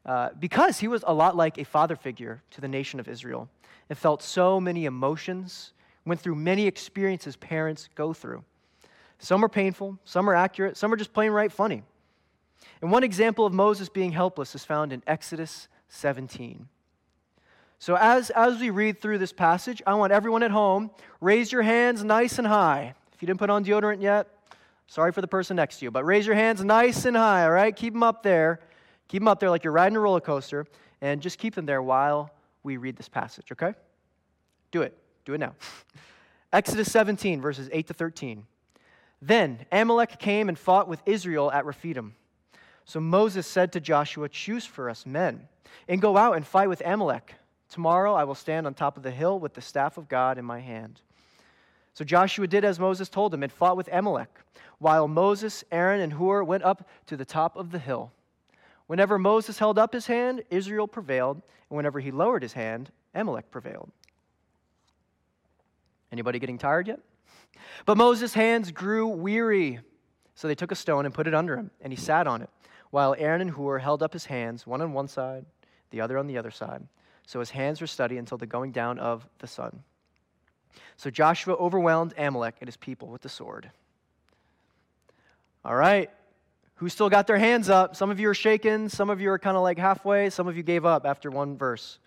uh, 0.05 0.29
because 0.39 0.79
he 0.79 0.87
was 0.87 1.03
a 1.05 1.13
lot 1.13 1.35
like 1.35 1.59
a 1.59 1.63
father 1.63 1.95
figure 1.95 2.41
to 2.51 2.61
the 2.61 2.67
nation 2.67 2.99
of 2.99 3.07
Israel 3.07 3.47
and 3.89 3.97
felt 3.97 4.23
so 4.23 4.59
many 4.59 4.85
emotions, 4.85 5.73
went 6.05 6.19
through 6.19 6.35
many 6.35 6.65
experiences 6.65 7.35
parents 7.35 7.89
go 7.93 8.13
through. 8.13 8.43
Some 9.19 9.43
are 9.43 9.49
painful, 9.49 9.97
some 10.05 10.29
are 10.29 10.35
accurate, 10.35 10.77
some 10.77 10.93
are 10.93 10.97
just 10.97 11.13
plain 11.13 11.31
right 11.31 11.51
funny. 11.51 11.83
And 12.81 12.91
one 12.91 13.03
example 13.03 13.45
of 13.45 13.53
Moses 13.53 13.89
being 13.89 14.11
helpless 14.11 14.53
is 14.53 14.63
found 14.63 14.93
in 14.93 15.01
Exodus 15.07 15.67
17. 15.89 16.67
So, 17.79 17.95
as, 17.95 18.29
as 18.31 18.59
we 18.59 18.69
read 18.69 18.99
through 18.99 19.19
this 19.19 19.31
passage, 19.31 19.81
I 19.85 19.93
want 19.95 20.11
everyone 20.11 20.43
at 20.43 20.51
home, 20.51 20.89
raise 21.21 21.51
your 21.51 21.61
hands 21.61 22.03
nice 22.03 22.39
and 22.39 22.47
high. 22.47 22.95
If 23.13 23.21
you 23.21 23.27
didn't 23.27 23.39
put 23.39 23.49
on 23.49 23.63
deodorant 23.63 24.01
yet, 24.01 24.27
sorry 24.87 25.11
for 25.11 25.21
the 25.21 25.27
person 25.27 25.55
next 25.55 25.79
to 25.79 25.85
you, 25.85 25.91
but 25.91 26.03
raise 26.03 26.25
your 26.25 26.35
hands 26.35 26.63
nice 26.63 27.05
and 27.05 27.15
high, 27.15 27.43
all 27.43 27.51
right? 27.51 27.75
Keep 27.75 27.93
them 27.93 28.03
up 28.03 28.23
there. 28.23 28.59
Keep 29.07 29.21
them 29.21 29.27
up 29.27 29.39
there 29.39 29.49
like 29.49 29.63
you're 29.63 29.73
riding 29.73 29.95
a 29.95 29.99
roller 29.99 30.19
coaster, 30.19 30.65
and 31.01 31.21
just 31.21 31.37
keep 31.37 31.55
them 31.55 31.65
there 31.65 31.81
while 31.81 32.31
we 32.63 32.77
read 32.77 32.95
this 32.95 33.09
passage, 33.09 33.51
okay? 33.51 33.73
Do 34.71 34.81
it. 34.81 34.97
Do 35.25 35.33
it 35.33 35.39
now. 35.39 35.55
Exodus 36.53 36.91
17, 36.91 37.41
verses 37.41 37.69
8 37.71 37.87
to 37.87 37.93
13. 37.93 38.43
Then 39.21 39.65
Amalek 39.71 40.19
came 40.19 40.49
and 40.49 40.57
fought 40.57 40.87
with 40.87 41.01
Israel 41.05 41.51
at 41.51 41.65
Rephidim. 41.65 42.15
So 42.85 42.99
Moses 42.99 43.45
said 43.45 43.71
to 43.73 43.79
Joshua, 43.79 44.29
Choose 44.29 44.65
for 44.65 44.89
us 44.89 45.05
men, 45.05 45.47
and 45.87 46.01
go 46.01 46.17
out 46.17 46.35
and 46.35 46.45
fight 46.45 46.69
with 46.69 46.81
Amalek. 46.85 47.33
Tomorrow 47.69 48.13
I 48.13 48.23
will 48.23 48.35
stand 48.35 48.65
on 48.65 48.73
top 48.73 48.95
of 48.95 49.03
the 49.03 49.11
hill 49.11 49.39
with 49.39 49.53
the 49.53 49.61
staff 49.61 49.97
of 49.97 50.07
God 50.07 50.37
in 50.37 50.45
my 50.45 50.59
hand. 50.59 51.01
So 51.93 52.05
Joshua 52.05 52.47
did 52.47 52.63
as 52.63 52.79
Moses 52.79 53.09
told 53.09 53.33
him 53.33 53.43
and 53.43 53.51
fought 53.51 53.75
with 53.75 53.89
Amalek, 53.91 54.29
while 54.77 55.07
Moses, 55.07 55.63
Aaron, 55.71 55.99
and 55.99 56.13
Hur 56.13 56.43
went 56.43 56.63
up 56.63 56.87
to 57.07 57.17
the 57.17 57.25
top 57.25 57.57
of 57.57 57.71
the 57.71 57.79
hill. 57.79 58.11
Whenever 58.85 59.17
Moses 59.17 59.59
held 59.59 59.77
up 59.77 59.93
his 59.93 60.07
hand, 60.07 60.43
Israel 60.49 60.87
prevailed, 60.87 61.41
and 61.69 61.75
whenever 61.75 61.99
he 61.99 62.11
lowered 62.11 62.43
his 62.43 62.53
hand, 62.53 62.91
Amalek 63.13 63.51
prevailed. 63.51 63.91
Anybody 66.11 66.39
getting 66.39 66.57
tired 66.57 66.87
yet? 66.87 66.99
But 67.85 67.97
Moses' 67.97 68.33
hands 68.33 68.71
grew 68.71 69.07
weary. 69.07 69.79
So 70.35 70.47
they 70.47 70.55
took 70.55 70.71
a 70.71 70.75
stone 70.75 71.05
and 71.05 71.13
put 71.13 71.27
it 71.27 71.33
under 71.33 71.57
him, 71.57 71.71
and 71.81 71.91
he 71.91 71.97
sat 71.97 72.27
on 72.27 72.41
it, 72.41 72.49
while 72.91 73.15
Aaron 73.17 73.41
and 73.41 73.49
Hur 73.51 73.79
held 73.79 74.03
up 74.03 74.13
his 74.13 74.25
hands, 74.25 74.67
one 74.67 74.81
on 74.81 74.93
one 74.93 75.07
side, 75.07 75.45
the 75.89 76.01
other 76.01 76.17
on 76.17 76.27
the 76.27 76.37
other 76.37 76.51
side. 76.51 76.87
So 77.25 77.39
his 77.39 77.49
hands 77.49 77.81
were 77.81 77.87
steady 77.87 78.17
until 78.17 78.37
the 78.37 78.45
going 78.45 78.71
down 78.71 78.99
of 78.99 79.27
the 79.39 79.47
sun. 79.47 79.83
So 80.95 81.09
Joshua 81.09 81.55
overwhelmed 81.55 82.13
Amalek 82.17 82.55
and 82.61 82.67
his 82.67 82.77
people 82.77 83.07
with 83.07 83.21
the 83.21 83.29
sword. 83.29 83.69
All 85.65 85.75
right. 85.75 86.09
Who 86.75 86.89
still 86.89 87.09
got 87.09 87.25
their 87.25 87.39
hands 87.39 87.69
up? 87.69 87.95
Some 87.95 88.11
of 88.11 88.19
you 88.19 88.29
are 88.29 88.35
shaking. 88.35 88.89
Some 88.89 89.09
of 89.09 89.19
you 89.19 89.31
are 89.31 89.39
kind 89.39 89.57
of 89.57 89.63
like 89.63 89.79
halfway. 89.79 90.29
Some 90.29 90.47
of 90.47 90.55
you 90.55 90.63
gave 90.63 90.85
up 90.85 91.05
after 91.05 91.31
one 91.31 91.57
verse. 91.57 91.97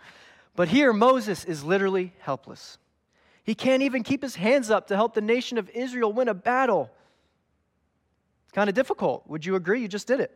But 0.55 0.69
here, 0.69 0.93
Moses 0.93 1.45
is 1.45 1.65
literally 1.65 2.13
helpless. 2.21 2.79
He 3.51 3.55
can't 3.57 3.83
even 3.83 4.05
keep 4.05 4.23
his 4.23 4.37
hands 4.37 4.71
up 4.71 4.87
to 4.87 4.95
help 4.95 5.13
the 5.13 5.21
nation 5.21 5.59
of 5.59 5.69
Israel 5.71 6.13
win 6.13 6.29
a 6.29 6.35
battle. 6.35 6.89
It's 8.45 8.53
kind 8.53 8.69
of 8.69 8.77
difficult. 8.77 9.25
Would 9.27 9.45
you 9.45 9.57
agree? 9.57 9.81
You 9.83 9.89
just 9.89 10.07
did 10.07 10.21
it. 10.21 10.31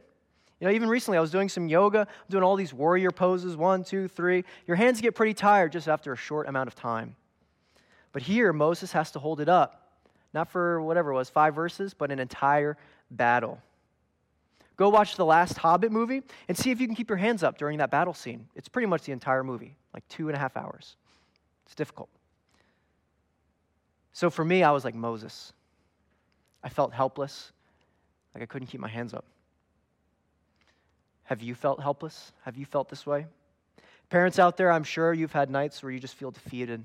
You 0.58 0.66
know, 0.66 0.74
even 0.74 0.88
recently 0.88 1.16
I 1.16 1.20
was 1.20 1.30
doing 1.30 1.48
some 1.48 1.68
yoga, 1.68 2.08
doing 2.28 2.42
all 2.42 2.56
these 2.56 2.74
warrior 2.74 3.12
poses 3.12 3.56
one, 3.56 3.84
two, 3.84 4.08
three. 4.08 4.42
Your 4.66 4.76
hands 4.76 5.00
get 5.00 5.14
pretty 5.14 5.32
tired 5.32 5.70
just 5.70 5.86
after 5.86 6.12
a 6.12 6.16
short 6.16 6.48
amount 6.48 6.66
of 6.66 6.74
time. 6.74 7.14
But 8.10 8.22
here, 8.22 8.52
Moses 8.52 8.90
has 8.90 9.12
to 9.12 9.20
hold 9.20 9.40
it 9.40 9.48
up, 9.48 9.92
not 10.32 10.48
for 10.50 10.82
whatever 10.82 11.12
it 11.12 11.14
was, 11.14 11.30
five 11.30 11.54
verses, 11.54 11.94
but 11.94 12.10
an 12.10 12.18
entire 12.18 12.76
battle. 13.12 13.60
Go 14.76 14.88
watch 14.88 15.14
the 15.14 15.24
last 15.24 15.56
Hobbit 15.56 15.92
movie 15.92 16.24
and 16.48 16.58
see 16.58 16.72
if 16.72 16.80
you 16.80 16.88
can 16.88 16.96
keep 16.96 17.10
your 17.10 17.18
hands 17.18 17.44
up 17.44 17.58
during 17.58 17.78
that 17.78 17.92
battle 17.92 18.12
scene. 18.12 18.48
It's 18.56 18.66
pretty 18.66 18.86
much 18.86 19.04
the 19.04 19.12
entire 19.12 19.44
movie, 19.44 19.76
like 19.92 20.02
two 20.08 20.26
and 20.26 20.36
a 20.36 20.40
half 20.40 20.56
hours. 20.56 20.96
It's 21.66 21.76
difficult. 21.76 22.08
So 24.14 24.30
for 24.30 24.44
me, 24.44 24.62
I 24.62 24.70
was 24.70 24.84
like 24.84 24.94
Moses. 24.94 25.52
I 26.62 26.68
felt 26.68 26.94
helpless, 26.94 27.52
like 28.32 28.42
I 28.42 28.46
couldn't 28.46 28.68
keep 28.68 28.80
my 28.80 28.88
hands 28.88 29.12
up. 29.12 29.24
Have 31.24 31.42
you 31.42 31.54
felt 31.54 31.82
helpless? 31.82 32.32
Have 32.42 32.56
you 32.56 32.64
felt 32.64 32.88
this 32.88 33.04
way? 33.04 33.26
Parents 34.10 34.38
out 34.38 34.56
there, 34.56 34.70
I'm 34.70 34.84
sure 34.84 35.12
you've 35.12 35.32
had 35.32 35.50
nights 35.50 35.82
where 35.82 35.90
you 35.90 35.98
just 35.98 36.14
feel 36.14 36.30
defeated, 36.30 36.84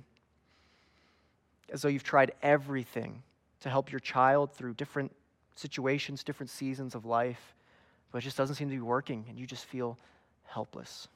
as 1.72 1.84
though 1.84 1.88
you've 1.88 2.04
tried 2.04 2.32
everything 2.42 3.22
to 3.60 3.70
help 3.70 3.92
your 3.92 4.00
child 4.00 4.52
through 4.52 4.74
different 4.74 5.12
situations, 5.56 6.24
different 6.24 6.50
seasons 6.50 6.96
of 6.96 7.06
life, 7.06 7.54
but 8.12 8.18
it 8.18 8.22
just 8.22 8.38
doesn't 8.38 8.56
seem 8.56 8.70
to 8.70 8.76
be 8.76 8.82
working, 8.82 9.26
and 9.30 9.38
you 9.38 9.46
just 9.46 9.66
feel 9.66 10.00
helpless. 10.46 11.08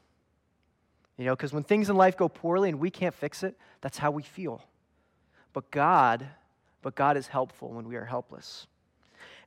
You 1.17 1.25
know, 1.25 1.35
because 1.35 1.53
when 1.53 1.63
things 1.63 1.89
in 1.89 1.95
life 1.95 2.15
go 2.17 2.29
poorly 2.29 2.69
and 2.69 2.79
we 2.79 2.91
can't 2.91 3.15
fix 3.15 3.41
it, 3.41 3.57
that's 3.81 3.97
how 3.97 4.11
we 4.11 4.21
feel. 4.21 4.63
But 5.53 5.71
God, 5.71 6.27
but 6.81 6.95
God 6.95 7.15
is 7.15 7.27
helpful 7.27 7.69
when 7.69 7.87
we 7.87 7.95
are 7.95 8.05
helpless. 8.05 8.67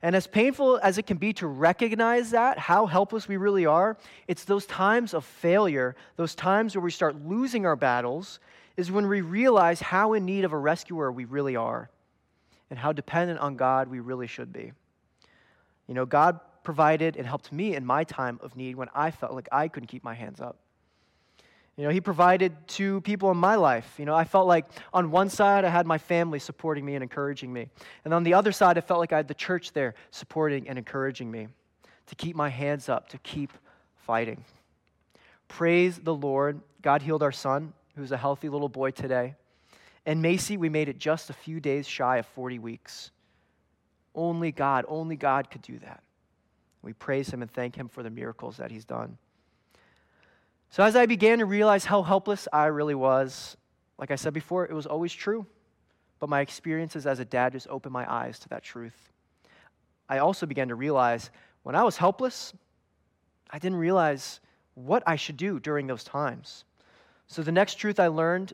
And 0.01 0.15
as 0.15 0.27
painful 0.27 0.79
as 0.83 0.97
it 0.97 1.07
can 1.07 1.17
be 1.17 1.33
to 1.33 1.47
recognize 1.47 2.31
that, 2.31 2.59
how 2.59 2.85
helpless 2.85 3.27
we 3.27 3.37
really 3.37 3.65
are, 3.65 3.97
it's 4.27 4.43
those 4.43 4.65
times 4.65 5.13
of 5.13 5.25
failure, 5.25 5.95
those 6.15 6.35
times 6.35 6.75
where 6.75 6.83
we 6.83 6.91
start 6.91 7.15
losing 7.25 7.65
our 7.65 7.75
battles, 7.75 8.39
is 8.75 8.91
when 8.91 9.07
we 9.07 9.21
realize 9.21 9.81
how 9.81 10.13
in 10.13 10.23
need 10.25 10.45
of 10.45 10.53
a 10.53 10.57
rescuer 10.57 11.11
we 11.11 11.25
really 11.25 11.55
are 11.55 11.89
and 12.69 12.77
how 12.77 12.91
dependent 12.91 13.39
on 13.39 13.55
God 13.55 13.87
we 13.87 13.99
really 13.99 14.27
should 14.27 14.53
be. 14.53 14.71
You 15.87 15.95
know, 15.95 16.05
God 16.05 16.39
provided 16.63 17.15
and 17.15 17.25
helped 17.25 17.51
me 17.51 17.75
in 17.75 17.85
my 17.85 18.03
time 18.03 18.39
of 18.43 18.55
need 18.55 18.75
when 18.75 18.89
I 18.93 19.09
felt 19.09 19.33
like 19.33 19.47
I 19.51 19.67
couldn't 19.67 19.87
keep 19.87 20.03
my 20.03 20.13
hands 20.13 20.39
up. 20.41 20.57
You 21.77 21.83
know, 21.83 21.89
he 21.89 22.01
provided 22.01 22.55
two 22.67 23.01
people 23.01 23.29
in 23.29 23.37
my 23.37 23.55
life. 23.55 23.93
You 23.99 24.05
know, 24.05 24.15
I 24.15 24.23
felt 24.23 24.47
like 24.47 24.65
on 24.93 25.11
one 25.11 25.29
side 25.29 25.63
I 25.63 25.69
had 25.69 25.85
my 25.85 25.99
family 25.99 26.39
supporting 26.39 26.83
me 26.83 26.95
and 26.95 27.03
encouraging 27.03 27.53
me. 27.53 27.69
And 28.03 28.15
on 28.15 28.23
the 28.23 28.33
other 28.33 28.51
side, 28.51 28.79
I 28.79 28.81
felt 28.81 28.99
like 28.99 29.13
I 29.13 29.17
had 29.17 29.27
the 29.27 29.35
church 29.35 29.73
there 29.73 29.93
supporting 30.09 30.67
and 30.67 30.79
encouraging 30.79 31.29
me 31.29 31.47
to 32.07 32.15
keep 32.15 32.35
my 32.35 32.49
hands 32.49 32.89
up, 32.89 33.09
to 33.09 33.19
keep 33.19 33.51
fighting. 33.95 34.43
Praise 35.47 35.99
the 35.99 36.15
Lord. 36.15 36.59
God 36.81 37.03
healed 37.03 37.21
our 37.21 37.31
son, 37.31 37.73
who's 37.95 38.11
a 38.11 38.17
healthy 38.17 38.49
little 38.49 38.69
boy 38.69 38.89
today. 38.89 39.35
And 40.07 40.19
Macy, 40.21 40.57
we 40.57 40.69
made 40.69 40.89
it 40.89 40.97
just 40.97 41.29
a 41.29 41.33
few 41.33 41.59
days 41.59 41.87
shy 41.87 42.17
of 42.17 42.25
40 42.25 42.57
weeks. 42.57 43.11
Only 44.15 44.51
God, 44.51 44.85
only 44.87 45.15
God 45.15 45.51
could 45.51 45.61
do 45.61 45.77
that. 45.79 46.01
We 46.81 46.93
praise 46.93 47.29
him 47.29 47.43
and 47.43 47.51
thank 47.51 47.75
him 47.75 47.87
for 47.87 48.01
the 48.01 48.09
miracles 48.09 48.57
that 48.57 48.71
he's 48.71 48.85
done. 48.85 49.17
So, 50.69 50.83
as 50.83 50.95
I 50.95 51.05
began 51.05 51.39
to 51.39 51.45
realize 51.45 51.85
how 51.85 52.03
helpless 52.03 52.47
I 52.51 52.65
really 52.65 52.95
was, 52.95 53.55
like 53.97 54.11
I 54.11 54.15
said 54.15 54.33
before, 54.33 54.65
it 54.65 54.73
was 54.73 54.85
always 54.85 55.13
true. 55.13 55.45
But 56.19 56.29
my 56.29 56.41
experiences 56.41 57.05
as 57.05 57.19
a 57.19 57.25
dad 57.25 57.53
just 57.53 57.67
opened 57.69 57.93
my 57.93 58.11
eyes 58.11 58.39
to 58.39 58.49
that 58.49 58.63
truth. 58.63 59.11
I 60.09 60.19
also 60.19 60.45
began 60.45 60.67
to 60.69 60.75
realize 60.75 61.29
when 61.63 61.75
I 61.75 61.83
was 61.83 61.97
helpless, 61.97 62.53
I 63.49 63.59
didn't 63.59 63.77
realize 63.77 64.39
what 64.73 65.03
I 65.05 65.15
should 65.15 65.37
do 65.37 65.59
during 65.59 65.87
those 65.87 66.03
times. 66.03 66.65
So, 67.27 67.41
the 67.43 67.51
next 67.51 67.75
truth 67.75 67.99
I 67.99 68.07
learned 68.07 68.53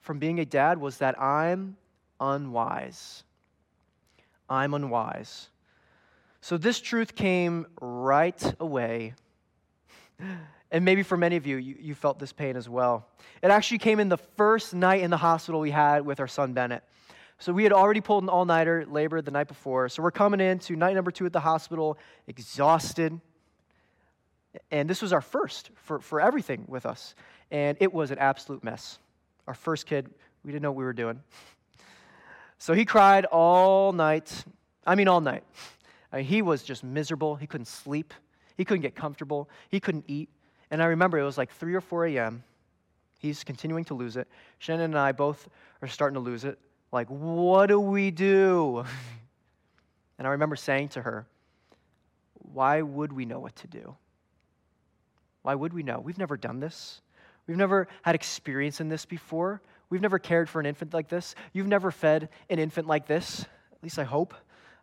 from 0.00 0.18
being 0.18 0.40
a 0.40 0.44
dad 0.44 0.78
was 0.78 0.98
that 0.98 1.20
I'm 1.20 1.76
unwise. 2.20 3.22
I'm 4.48 4.74
unwise. 4.74 5.48
So, 6.40 6.56
this 6.56 6.80
truth 6.80 7.14
came 7.14 7.66
right 7.80 8.54
away. 8.58 9.14
And 10.72 10.84
maybe 10.84 11.02
for 11.02 11.16
many 11.16 11.36
of 11.36 11.46
you, 11.46 11.56
you, 11.56 11.76
you, 11.80 11.94
felt 11.94 12.20
this 12.20 12.32
pain 12.32 12.56
as 12.56 12.68
well. 12.68 13.08
It 13.42 13.50
actually 13.50 13.78
came 13.78 13.98
in 13.98 14.08
the 14.08 14.16
first 14.16 14.72
night 14.72 15.02
in 15.02 15.10
the 15.10 15.16
hospital 15.16 15.60
we 15.60 15.72
had 15.72 16.06
with 16.06 16.20
our 16.20 16.28
son 16.28 16.52
Bennett. 16.52 16.84
So 17.40 17.52
we 17.52 17.64
had 17.64 17.72
already 17.72 18.00
pulled 18.00 18.22
an 18.22 18.28
all 18.28 18.44
nighter 18.44 18.86
labor 18.86 19.20
the 19.20 19.30
night 19.30 19.48
before. 19.48 19.88
So 19.88 20.02
we're 20.02 20.10
coming 20.10 20.40
in 20.40 20.58
to 20.60 20.76
night 20.76 20.94
number 20.94 21.10
two 21.10 21.26
at 21.26 21.32
the 21.32 21.40
hospital, 21.40 21.98
exhausted. 22.28 23.18
And 24.70 24.88
this 24.88 25.02
was 25.02 25.12
our 25.12 25.20
first 25.22 25.70
for, 25.74 26.00
for 26.00 26.20
everything 26.20 26.64
with 26.68 26.86
us. 26.86 27.14
And 27.50 27.76
it 27.80 27.92
was 27.92 28.10
an 28.10 28.18
absolute 28.18 28.62
mess. 28.62 28.98
Our 29.48 29.54
first 29.54 29.86
kid, 29.86 30.08
we 30.44 30.52
didn't 30.52 30.62
know 30.62 30.70
what 30.70 30.78
we 30.78 30.84
were 30.84 30.92
doing. 30.92 31.20
So 32.58 32.74
he 32.74 32.84
cried 32.84 33.24
all 33.24 33.92
night. 33.92 34.44
I 34.86 34.94
mean, 34.94 35.08
all 35.08 35.20
night. 35.20 35.42
I 36.12 36.18
mean, 36.18 36.26
he 36.26 36.42
was 36.42 36.62
just 36.62 36.84
miserable. 36.84 37.36
He 37.36 37.46
couldn't 37.46 37.66
sleep. 37.66 38.12
He 38.60 38.64
couldn't 38.66 38.82
get 38.82 38.94
comfortable. 38.94 39.48
He 39.70 39.80
couldn't 39.80 40.04
eat. 40.06 40.28
And 40.70 40.82
I 40.82 40.86
remember 40.88 41.18
it 41.18 41.24
was 41.24 41.38
like 41.38 41.50
3 41.50 41.74
or 41.74 41.80
4 41.80 42.08
a.m. 42.08 42.44
He's 43.18 43.42
continuing 43.42 43.86
to 43.86 43.94
lose 43.94 44.18
it. 44.18 44.28
Shannon 44.58 44.90
and 44.90 44.98
I 44.98 45.12
both 45.12 45.48
are 45.80 45.88
starting 45.88 46.12
to 46.12 46.20
lose 46.20 46.44
it. 46.44 46.58
Like, 46.92 47.08
what 47.08 47.68
do 47.68 47.80
we 47.80 48.10
do? 48.10 48.84
and 50.18 50.28
I 50.28 50.32
remember 50.32 50.56
saying 50.56 50.88
to 50.90 51.00
her, 51.00 51.26
Why 52.34 52.82
would 52.82 53.14
we 53.14 53.24
know 53.24 53.38
what 53.38 53.56
to 53.56 53.66
do? 53.66 53.96
Why 55.40 55.54
would 55.54 55.72
we 55.72 55.82
know? 55.82 55.98
We've 55.98 56.18
never 56.18 56.36
done 56.36 56.60
this. 56.60 57.00
We've 57.46 57.56
never 57.56 57.88
had 58.02 58.14
experience 58.14 58.78
in 58.78 58.90
this 58.90 59.06
before. 59.06 59.62
We've 59.88 60.02
never 60.02 60.18
cared 60.18 60.50
for 60.50 60.60
an 60.60 60.66
infant 60.66 60.92
like 60.92 61.08
this. 61.08 61.34
You've 61.54 61.66
never 61.66 61.90
fed 61.90 62.28
an 62.50 62.58
infant 62.58 62.86
like 62.86 63.06
this, 63.06 63.40
at 63.72 63.82
least 63.82 63.98
I 63.98 64.04
hope. 64.04 64.34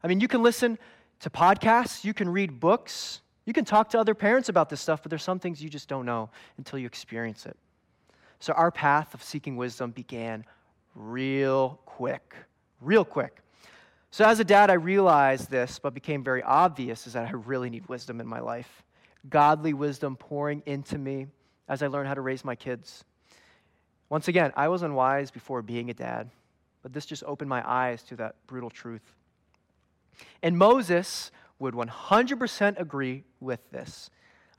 I 0.01 0.07
mean, 0.07 0.19
you 0.19 0.27
can 0.27 0.41
listen 0.41 0.79
to 1.19 1.29
podcasts, 1.29 2.03
you 2.03 2.15
can 2.15 2.27
read 2.27 2.59
books, 2.59 3.21
you 3.47 3.53
can 3.53 3.63
talk 3.63 3.89
to 3.91 3.99
other 3.99 4.13
parents 4.13 4.49
about 4.49 4.69
this 4.69 4.81
stuff, 4.81 5.01
but 5.01 5.09
there's 5.09 5.23
some 5.23 5.39
things 5.39 5.63
you 5.63 5.69
just 5.69 5.87
don't 5.87 6.05
know 6.05 6.29
until 6.57 6.79
you 6.79 6.85
experience 6.85 7.45
it. 7.45 7.55
So 8.39 8.51
our 8.51 8.71
path 8.71 9.13
of 9.13 9.23
seeking 9.23 9.55
wisdom 9.55 9.91
began 9.91 10.43
real 10.93 11.79
quick, 11.85 12.35
real 12.81 13.05
quick. 13.05 13.41
So 14.11 14.25
as 14.25 14.41
a 14.41 14.43
dad, 14.43 14.69
I 14.69 14.73
realized 14.73 15.49
this, 15.49 15.79
but 15.79 15.93
became 15.93 16.25
very 16.25 16.43
obvious 16.43 17.07
is 17.07 17.13
that 17.13 17.25
I 17.25 17.31
really 17.31 17.69
need 17.69 17.87
wisdom 17.87 18.19
in 18.19 18.27
my 18.27 18.41
life. 18.41 18.83
Godly 19.29 19.73
wisdom 19.73 20.17
pouring 20.17 20.61
into 20.65 20.97
me 20.97 21.27
as 21.69 21.81
I 21.81 21.87
learn 21.87 22.05
how 22.05 22.15
to 22.15 22.21
raise 22.21 22.43
my 22.43 22.55
kids. 22.55 23.05
Once 24.09 24.27
again, 24.27 24.51
I 24.57 24.67
was 24.67 24.81
unwise 24.81 25.31
before 25.31 25.61
being 25.61 25.89
a 25.89 25.93
dad, 25.93 26.29
but 26.83 26.91
this 26.91 27.05
just 27.05 27.23
opened 27.25 27.49
my 27.49 27.63
eyes 27.65 28.03
to 28.03 28.17
that 28.17 28.35
brutal 28.45 28.69
truth. 28.69 29.13
And 30.43 30.57
Moses 30.57 31.31
would 31.59 31.73
100% 31.73 32.79
agree 32.79 33.23
with 33.39 33.59
this. 33.71 34.09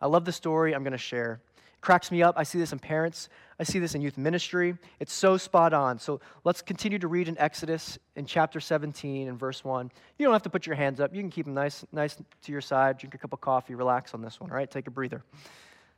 I 0.00 0.06
love 0.06 0.24
the 0.24 0.32
story 0.32 0.74
I'm 0.74 0.82
going 0.82 0.92
to 0.92 0.98
share. 0.98 1.40
It 1.56 1.80
cracks 1.80 2.10
me 2.10 2.22
up. 2.22 2.34
I 2.36 2.42
see 2.42 2.58
this 2.58 2.72
in 2.72 2.78
parents, 2.78 3.28
I 3.60 3.64
see 3.64 3.78
this 3.78 3.94
in 3.94 4.00
youth 4.00 4.16
ministry. 4.16 4.76
It's 5.00 5.12
so 5.12 5.36
spot 5.36 5.72
on. 5.72 5.98
So 5.98 6.20
let's 6.44 6.62
continue 6.62 6.98
to 7.00 7.08
read 7.08 7.28
in 7.28 7.36
Exodus 7.38 7.98
in 8.14 8.24
chapter 8.24 8.60
17 8.60 9.28
and 9.28 9.38
verse 9.38 9.64
1. 9.64 9.90
You 10.18 10.26
don't 10.26 10.32
have 10.32 10.42
to 10.44 10.50
put 10.50 10.66
your 10.66 10.76
hands 10.76 11.00
up. 11.00 11.14
You 11.14 11.20
can 11.20 11.30
keep 11.30 11.46
them 11.46 11.54
nice, 11.54 11.84
nice 11.92 12.16
to 12.16 12.52
your 12.52 12.60
side, 12.60 12.98
drink 12.98 13.14
a 13.14 13.18
cup 13.18 13.32
of 13.32 13.40
coffee, 13.40 13.74
relax 13.74 14.14
on 14.14 14.22
this 14.22 14.40
one, 14.40 14.50
all 14.50 14.56
right? 14.56 14.70
Take 14.70 14.86
a 14.86 14.92
breather. 14.92 15.22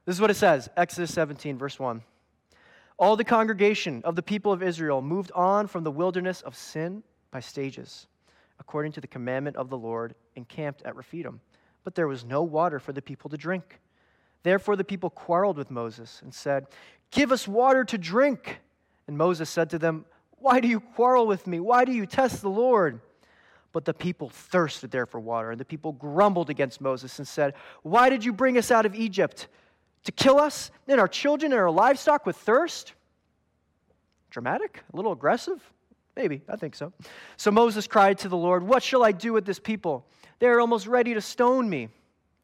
This 0.06 0.16
is 0.16 0.20
what 0.20 0.30
it 0.30 0.36
says 0.36 0.70
Exodus 0.76 1.12
17, 1.12 1.58
verse 1.58 1.78
1. 1.78 2.02
All 2.98 3.16
the 3.16 3.24
congregation 3.24 4.02
of 4.04 4.16
the 4.16 4.22
people 4.22 4.52
of 4.52 4.62
Israel 4.62 5.00
moved 5.00 5.32
on 5.34 5.66
from 5.66 5.84
the 5.84 5.90
wilderness 5.90 6.42
of 6.42 6.56
sin 6.56 7.02
by 7.30 7.40
stages 7.40 8.06
according 8.60 8.92
to 8.92 9.00
the 9.00 9.06
commandment 9.06 9.56
of 9.56 9.70
the 9.70 9.78
Lord, 9.78 10.14
encamped 10.40 10.82
at 10.82 10.96
Rephidim. 10.96 11.40
But 11.84 11.94
there 11.94 12.08
was 12.08 12.24
no 12.24 12.42
water 12.42 12.78
for 12.78 12.92
the 12.92 13.02
people 13.02 13.30
to 13.30 13.36
drink. 13.36 13.80
Therefore 14.42 14.76
the 14.76 14.84
people 14.84 15.10
quarreled 15.10 15.56
with 15.56 15.70
Moses 15.70 16.20
and 16.22 16.34
said, 16.34 16.66
Give 17.10 17.32
us 17.32 17.46
water 17.46 17.84
to 17.84 17.98
drink. 17.98 18.60
And 19.06 19.18
Moses 19.18 19.50
said 19.50 19.70
to 19.70 19.78
them, 19.78 20.04
Why 20.38 20.60
do 20.60 20.68
you 20.68 20.80
quarrel 20.80 21.26
with 21.26 21.46
me? 21.46 21.60
Why 21.60 21.84
do 21.84 21.92
you 21.92 22.06
test 22.06 22.42
the 22.42 22.50
Lord? 22.50 23.00
But 23.72 23.84
the 23.84 23.94
people 23.94 24.28
thirsted 24.28 24.90
there 24.90 25.06
for 25.06 25.20
water, 25.20 25.52
and 25.52 25.60
the 25.60 25.64
people 25.64 25.92
grumbled 25.92 26.50
against 26.50 26.80
Moses 26.80 27.18
and 27.18 27.28
said, 27.28 27.54
Why 27.82 28.10
did 28.10 28.24
you 28.24 28.32
bring 28.32 28.58
us 28.58 28.70
out 28.70 28.86
of 28.86 28.94
Egypt? 28.94 29.48
To 30.04 30.12
kill 30.12 30.40
us 30.40 30.70
and 30.88 30.98
our 30.98 31.08
children 31.08 31.52
and 31.52 31.60
our 31.60 31.70
livestock 31.70 32.26
with 32.26 32.36
thirst? 32.36 32.94
Dramatic? 34.30 34.82
A 34.92 34.96
little 34.96 35.12
aggressive? 35.12 35.60
Maybe, 36.16 36.42
I 36.48 36.56
think 36.56 36.74
so. 36.74 36.92
So 37.36 37.50
Moses 37.50 37.86
cried 37.86 38.18
to 38.18 38.28
the 38.28 38.36
Lord, 38.36 38.62
What 38.62 38.82
shall 38.82 39.04
I 39.04 39.12
do 39.12 39.32
with 39.32 39.44
this 39.44 39.58
people? 39.58 40.06
They 40.40 40.48
are 40.48 40.60
almost 40.60 40.86
ready 40.86 41.14
to 41.14 41.20
stone 41.20 41.70
me. 41.70 41.88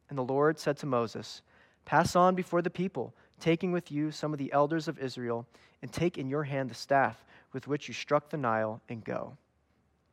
And 0.08 0.16
the 0.16 0.22
Lord 0.22 0.58
said 0.58 0.76
to 0.78 0.86
Moses, 0.86 1.42
Pass 1.84 2.14
on 2.14 2.34
before 2.34 2.62
the 2.62 2.70
people, 2.70 3.14
taking 3.40 3.72
with 3.72 3.90
you 3.90 4.10
some 4.10 4.32
of 4.32 4.38
the 4.38 4.52
elders 4.52 4.86
of 4.86 4.98
Israel, 4.98 5.46
and 5.82 5.92
take 5.92 6.18
in 6.18 6.28
your 6.28 6.44
hand 6.44 6.70
the 6.70 6.74
staff 6.74 7.24
with 7.52 7.66
which 7.66 7.88
you 7.88 7.94
struck 7.94 8.28
the 8.28 8.36
Nile, 8.36 8.80
and 8.88 9.04
go. 9.04 9.36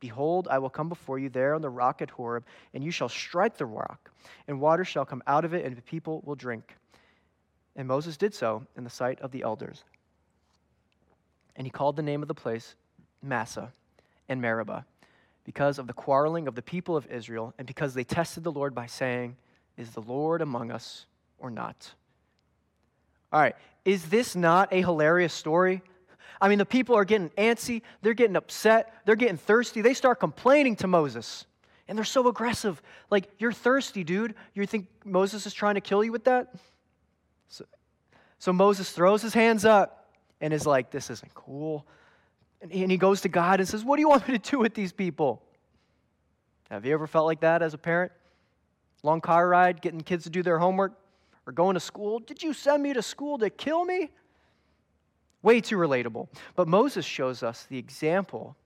Behold, 0.00 0.48
I 0.50 0.58
will 0.58 0.70
come 0.70 0.88
before 0.88 1.18
you 1.18 1.28
there 1.28 1.54
on 1.54 1.62
the 1.62 1.70
rock 1.70 2.02
at 2.02 2.10
Horeb, 2.10 2.44
and 2.72 2.82
you 2.82 2.90
shall 2.90 3.08
strike 3.08 3.56
the 3.56 3.66
rock, 3.66 4.10
and 4.48 4.60
water 4.60 4.84
shall 4.84 5.04
come 5.04 5.22
out 5.26 5.44
of 5.44 5.54
it, 5.54 5.64
and 5.64 5.76
the 5.76 5.82
people 5.82 6.22
will 6.24 6.34
drink. 6.34 6.76
And 7.76 7.86
Moses 7.86 8.16
did 8.16 8.34
so 8.34 8.66
in 8.76 8.84
the 8.84 8.90
sight 8.90 9.20
of 9.20 9.30
the 9.30 9.42
elders. 9.42 9.84
And 11.56 11.66
he 11.66 11.70
called 11.70 11.96
the 11.96 12.02
name 12.02 12.22
of 12.22 12.28
the 12.28 12.34
place 12.34 12.76
Massah 13.22 13.72
and 14.28 14.40
Meribah 14.40 14.84
because 15.44 15.78
of 15.78 15.86
the 15.86 15.92
quarreling 15.92 16.48
of 16.48 16.54
the 16.54 16.62
people 16.62 16.96
of 16.96 17.06
Israel 17.06 17.54
and 17.58 17.66
because 17.66 17.94
they 17.94 18.04
tested 18.04 18.44
the 18.44 18.52
Lord 18.52 18.74
by 18.74 18.86
saying, 18.86 19.36
Is 19.76 19.90
the 19.90 20.02
Lord 20.02 20.42
among 20.42 20.70
us 20.70 21.06
or 21.38 21.50
not? 21.50 21.92
All 23.32 23.40
right, 23.40 23.56
is 23.84 24.06
this 24.06 24.34
not 24.34 24.72
a 24.72 24.80
hilarious 24.80 25.32
story? 25.32 25.82
I 26.40 26.48
mean, 26.48 26.58
the 26.58 26.66
people 26.66 26.96
are 26.96 27.04
getting 27.04 27.30
antsy, 27.30 27.82
they're 28.02 28.14
getting 28.14 28.36
upset, 28.36 28.92
they're 29.04 29.16
getting 29.16 29.36
thirsty. 29.36 29.80
They 29.80 29.94
start 29.94 30.20
complaining 30.20 30.76
to 30.76 30.86
Moses. 30.86 31.46
And 31.86 31.98
they're 31.98 32.04
so 32.04 32.26
aggressive. 32.28 32.80
Like, 33.10 33.28
you're 33.38 33.52
thirsty, 33.52 34.04
dude. 34.04 34.34
You 34.54 34.66
think 34.66 34.88
Moses 35.04 35.46
is 35.46 35.52
trying 35.52 35.74
to 35.74 35.82
kill 35.82 36.02
you 36.02 36.12
with 36.12 36.24
that? 36.24 36.54
So, 37.48 37.66
so 38.38 38.52
Moses 38.52 38.90
throws 38.90 39.20
his 39.20 39.34
hands 39.34 39.64
up 39.64 40.10
and 40.40 40.52
is 40.52 40.66
like, 40.66 40.90
This 40.90 41.10
isn't 41.10 41.34
cool. 41.34 41.86
And 42.70 42.90
he, 42.90 42.96
goes 42.96 43.20
to 43.22 43.28
God 43.28 43.60
and 43.60 43.68
says, 43.68 43.84
What 43.84 43.96
do 43.96 44.00
you 44.00 44.08
want 44.08 44.26
me 44.26 44.38
to 44.38 44.50
do 44.50 44.58
with 44.58 44.74
these 44.74 44.92
people? 44.92 45.42
Have 46.70 46.86
you 46.86 46.94
ever 46.94 47.06
felt 47.06 47.26
like 47.26 47.40
that 47.40 47.62
as 47.62 47.74
a 47.74 47.78
parent? 47.78 48.10
Long 49.02 49.20
car 49.20 49.46
ride, 49.46 49.82
getting 49.82 50.00
kids 50.00 50.24
to 50.24 50.30
do 50.30 50.42
their 50.42 50.58
homework, 50.58 50.98
or 51.46 51.52
going 51.52 51.74
to 51.74 51.80
school? 51.80 52.20
Did 52.20 52.42
you 52.42 52.54
send 52.54 52.82
me 52.82 52.94
to 52.94 53.02
school 53.02 53.36
to 53.38 53.50
kill 53.50 53.84
me? 53.84 54.10
Way 55.42 55.60
too 55.60 55.76
relatable. 55.76 56.28
But 56.56 56.66
Moses 56.68 57.04
shows 57.04 57.42
us 57.42 57.66
the 57.68 57.76
example 57.76 58.56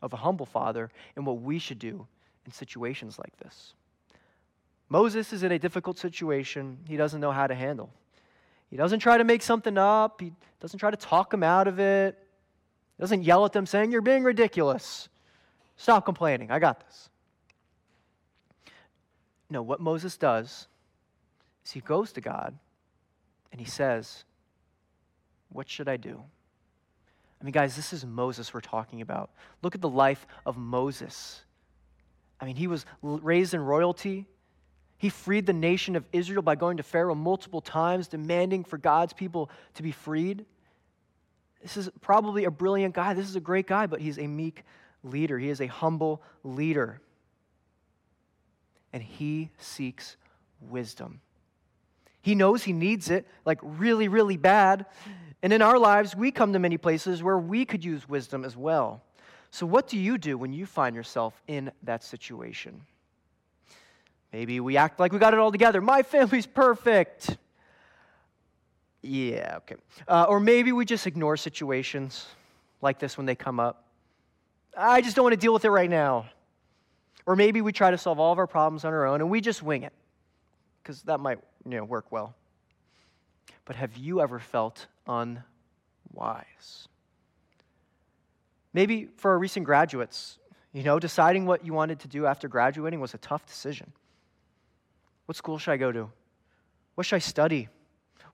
of 0.00 0.14
a 0.14 0.16
humble 0.16 0.46
father 0.46 0.90
and 1.14 1.26
what 1.26 1.42
we 1.42 1.58
should 1.58 1.78
do 1.78 2.06
in 2.46 2.52
situations 2.52 3.18
like 3.18 3.36
this. 3.36 3.74
Moses 4.88 5.34
is 5.34 5.42
in 5.42 5.52
a 5.52 5.58
difficult 5.58 5.98
situation 5.98 6.78
he 6.88 6.96
doesn't 6.96 7.20
know 7.20 7.32
how 7.32 7.46
to 7.46 7.54
handle. 7.54 7.90
He 8.70 8.78
doesn't 8.78 9.00
try 9.00 9.18
to 9.18 9.24
make 9.24 9.42
something 9.42 9.76
up, 9.76 10.22
he 10.22 10.32
doesn't 10.60 10.78
try 10.78 10.90
to 10.90 10.96
talk 10.96 11.32
him 11.32 11.42
out 11.42 11.68
of 11.68 11.78
it, 11.78 12.18
he 12.96 13.02
doesn't 13.02 13.22
yell 13.24 13.44
at 13.44 13.52
them 13.52 13.66
saying, 13.66 13.92
You're 13.92 14.02
being 14.02 14.22
ridiculous. 14.22 15.08
Stop 15.76 16.04
complaining. 16.04 16.50
I 16.50 16.58
got 16.58 16.80
this. 16.80 17.10
No, 19.50 19.62
what 19.62 19.80
Moses 19.80 20.16
does 20.16 20.68
is 21.64 21.72
he 21.72 21.80
goes 21.80 22.12
to 22.12 22.20
God 22.20 22.56
and 23.52 23.60
he 23.60 23.66
says, 23.66 24.24
What 25.50 25.68
should 25.68 25.88
I 25.88 25.96
do? 25.96 26.22
I 27.40 27.44
mean, 27.44 27.52
guys, 27.52 27.76
this 27.76 27.92
is 27.92 28.06
Moses 28.06 28.54
we're 28.54 28.60
talking 28.60 29.00
about. 29.00 29.30
Look 29.62 29.74
at 29.74 29.80
the 29.80 29.88
life 29.88 30.26
of 30.46 30.56
Moses. 30.56 31.42
I 32.40 32.46
mean, 32.46 32.56
he 32.56 32.66
was 32.66 32.86
raised 33.02 33.54
in 33.54 33.60
royalty. 33.60 34.26
He 34.96 35.10
freed 35.10 35.44
the 35.44 35.52
nation 35.52 35.96
of 35.96 36.04
Israel 36.12 36.42
by 36.42 36.54
going 36.54 36.78
to 36.78 36.82
Pharaoh 36.82 37.14
multiple 37.14 37.60
times, 37.60 38.08
demanding 38.08 38.64
for 38.64 38.78
God's 38.78 39.12
people 39.12 39.50
to 39.74 39.82
be 39.82 39.92
freed. 39.92 40.46
This 41.64 41.78
is 41.78 41.88
probably 42.02 42.44
a 42.44 42.50
brilliant 42.50 42.94
guy. 42.94 43.14
This 43.14 43.26
is 43.26 43.36
a 43.36 43.40
great 43.40 43.66
guy, 43.66 43.86
but 43.86 44.02
he's 44.02 44.18
a 44.18 44.26
meek 44.26 44.64
leader. 45.02 45.38
He 45.38 45.48
is 45.48 45.62
a 45.62 45.66
humble 45.66 46.22
leader. 46.44 47.00
And 48.92 49.02
he 49.02 49.48
seeks 49.56 50.18
wisdom. 50.60 51.22
He 52.20 52.34
knows 52.34 52.64
he 52.64 52.74
needs 52.74 53.10
it, 53.10 53.26
like 53.46 53.58
really, 53.62 54.08
really 54.08 54.36
bad. 54.36 54.84
And 55.42 55.54
in 55.54 55.62
our 55.62 55.78
lives, 55.78 56.14
we 56.14 56.30
come 56.30 56.52
to 56.52 56.58
many 56.58 56.76
places 56.76 57.22
where 57.22 57.38
we 57.38 57.64
could 57.64 57.82
use 57.82 58.06
wisdom 58.06 58.44
as 58.44 58.58
well. 58.58 59.02
So, 59.50 59.64
what 59.64 59.88
do 59.88 59.98
you 59.98 60.18
do 60.18 60.36
when 60.36 60.52
you 60.52 60.66
find 60.66 60.94
yourself 60.94 61.42
in 61.48 61.72
that 61.82 62.04
situation? 62.04 62.82
Maybe 64.34 64.60
we 64.60 64.76
act 64.76 65.00
like 65.00 65.12
we 65.12 65.18
got 65.18 65.32
it 65.32 65.40
all 65.40 65.52
together. 65.52 65.80
My 65.80 66.02
family's 66.02 66.46
perfect. 66.46 67.38
Yeah, 69.04 69.58
okay. 69.58 69.76
Uh, 70.08 70.24
or 70.28 70.40
maybe 70.40 70.72
we 70.72 70.86
just 70.86 71.06
ignore 71.06 71.36
situations 71.36 72.26
like 72.80 72.98
this 72.98 73.18
when 73.18 73.26
they 73.26 73.34
come 73.34 73.60
up. 73.60 73.84
I 74.76 75.02
just 75.02 75.14
don't 75.14 75.24
want 75.24 75.34
to 75.34 75.40
deal 75.40 75.52
with 75.52 75.66
it 75.66 75.70
right 75.70 75.90
now. 75.90 76.26
Or 77.26 77.36
maybe 77.36 77.60
we 77.60 77.70
try 77.70 77.90
to 77.90 77.98
solve 77.98 78.18
all 78.18 78.32
of 78.32 78.38
our 78.38 78.46
problems 78.46 78.84
on 78.84 78.94
our 78.94 79.06
own 79.06 79.20
and 79.20 79.30
we 79.30 79.42
just 79.42 79.62
wing 79.62 79.82
it 79.82 79.92
because 80.82 81.02
that 81.02 81.20
might 81.20 81.38
you 81.66 81.76
know, 81.76 81.84
work 81.84 82.10
well. 82.10 82.34
But 83.66 83.76
have 83.76 83.94
you 83.96 84.22
ever 84.22 84.38
felt 84.38 84.86
unwise? 85.06 86.88
Maybe 88.72 89.08
for 89.16 89.32
our 89.32 89.38
recent 89.38 89.66
graduates, 89.66 90.38
you 90.72 90.82
know, 90.82 90.98
deciding 90.98 91.44
what 91.44 91.64
you 91.64 91.74
wanted 91.74 92.00
to 92.00 92.08
do 92.08 92.24
after 92.24 92.48
graduating 92.48 93.00
was 93.00 93.12
a 93.12 93.18
tough 93.18 93.44
decision. 93.44 93.92
What 95.26 95.36
school 95.36 95.58
should 95.58 95.72
I 95.72 95.76
go 95.76 95.92
to? 95.92 96.10
What 96.94 97.06
should 97.06 97.16
I 97.16 97.20
study? 97.20 97.68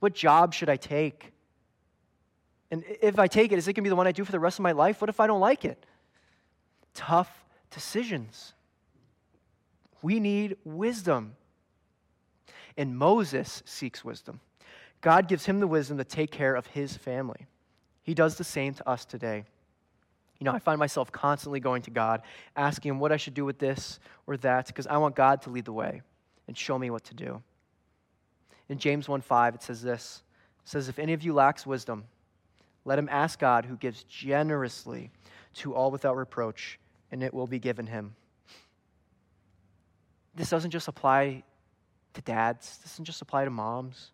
What 0.01 0.15
job 0.15 0.53
should 0.53 0.69
I 0.69 0.77
take? 0.77 1.33
And 2.71 2.85
if 3.01 3.19
I 3.19 3.27
take 3.27 3.53
it, 3.53 3.59
is 3.59 3.69
it 3.69 3.73
going 3.73 3.83
to 3.83 3.83
be 3.83 3.89
the 3.89 3.97
one 3.97 4.07
I 4.07 4.13
do 4.13 4.25
for 4.25 4.33
the 4.33 4.41
rest 4.41 4.59
of 4.59 4.63
my 4.63 4.73
life? 4.73 5.01
What 5.01 5.11
if 5.11 5.21
I 5.21 5.27
don't 5.27 5.41
like 5.41 5.65
it? 5.65 5.85
Tough 6.95 7.45
decisions. 7.71 8.55
We 10.03 10.21
need 10.21 10.57
wisdom. 10.65 11.37
And 12.77 12.97
Moses 12.97 13.63
seeks 13.67 14.05
wisdom. 14.05 14.41
God 15.01 15.29
gives 15.29 15.47
him 15.47 15.61
the 15.61 15.67
wisdom 15.67 15.99
to 15.99 16.05
take 16.05 16.31
care 16.31 16.55
of 16.55 16.67
his 16.69 16.97
family. 16.97 17.47
He 18.03 18.15
does 18.15 18.37
the 18.37 18.45
same 18.45 18.75
to 18.75 18.89
us 18.89 19.05
today. 19.05 19.45
You 20.39 20.45
know, 20.45 20.53
I 20.53 20.59
find 20.59 20.79
myself 20.79 21.13
constantly 21.13 21.61
going 21.61 21.83
to 21.83 21.91
God, 21.91 22.23
asking 22.57 22.91
him 22.91 23.01
what 23.01 23.13
I 23.13 23.19
should 23.19 23.35
do 23.35 23.45
with 23.45 23.59
this 23.59 23.99
or 24.27 24.37
that, 24.39 24.67
because 24.69 24.87
I 24.87 24.97
want 24.97 25.15
God 25.15 25.43
to 25.43 25.51
lead 25.51 25.67
the 25.67 25.73
way 25.73 26.01
and 26.49 26.57
show 26.57 26.79
me 26.79 26.89
what 26.91 27.05
to 27.05 27.15
do. 27.15 27.43
In 28.70 28.78
James 28.78 29.09
1:5, 29.09 29.56
it 29.56 29.62
says 29.62 29.83
this. 29.83 30.22
It 30.64 30.68
says, 30.68 30.88
If 30.88 31.00
any 31.00 31.12
of 31.12 31.24
you 31.24 31.35
lacks 31.35 31.66
wisdom, 31.66 32.04
let 32.85 33.00
him 33.00 33.09
ask 33.11 33.38
God, 33.38 33.64
who 33.64 33.76
gives 33.76 34.04
generously 34.04 35.11
to 35.54 35.74
all 35.74 35.90
without 35.90 36.16
reproach, 36.16 36.78
and 37.11 37.20
it 37.20 37.35
will 37.35 37.48
be 37.48 37.59
given 37.59 37.88
him. 37.88 38.14
This 40.37 40.50
doesn't 40.50 40.70
just 40.70 40.87
apply 40.87 41.42
to 42.14 42.22
dads, 42.22 42.78
this 42.78 42.92
doesn't 42.92 43.04
just 43.06 43.20
apply 43.20 43.44
to 43.44 43.50
moms. 43.50 44.12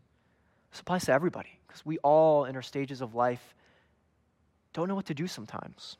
This 0.70 0.80
applies 0.80 1.04
to 1.04 1.12
everybody, 1.12 1.60
because 1.66 1.84
we 1.84 1.98
all, 1.98 2.46
in 2.46 2.56
our 2.56 2.62
stages 2.62 3.02
of 3.02 3.14
life, 3.14 3.54
don't 4.72 4.88
know 4.88 4.94
what 4.94 5.06
to 5.06 5.14
do 5.14 5.26
sometimes. 5.26 5.98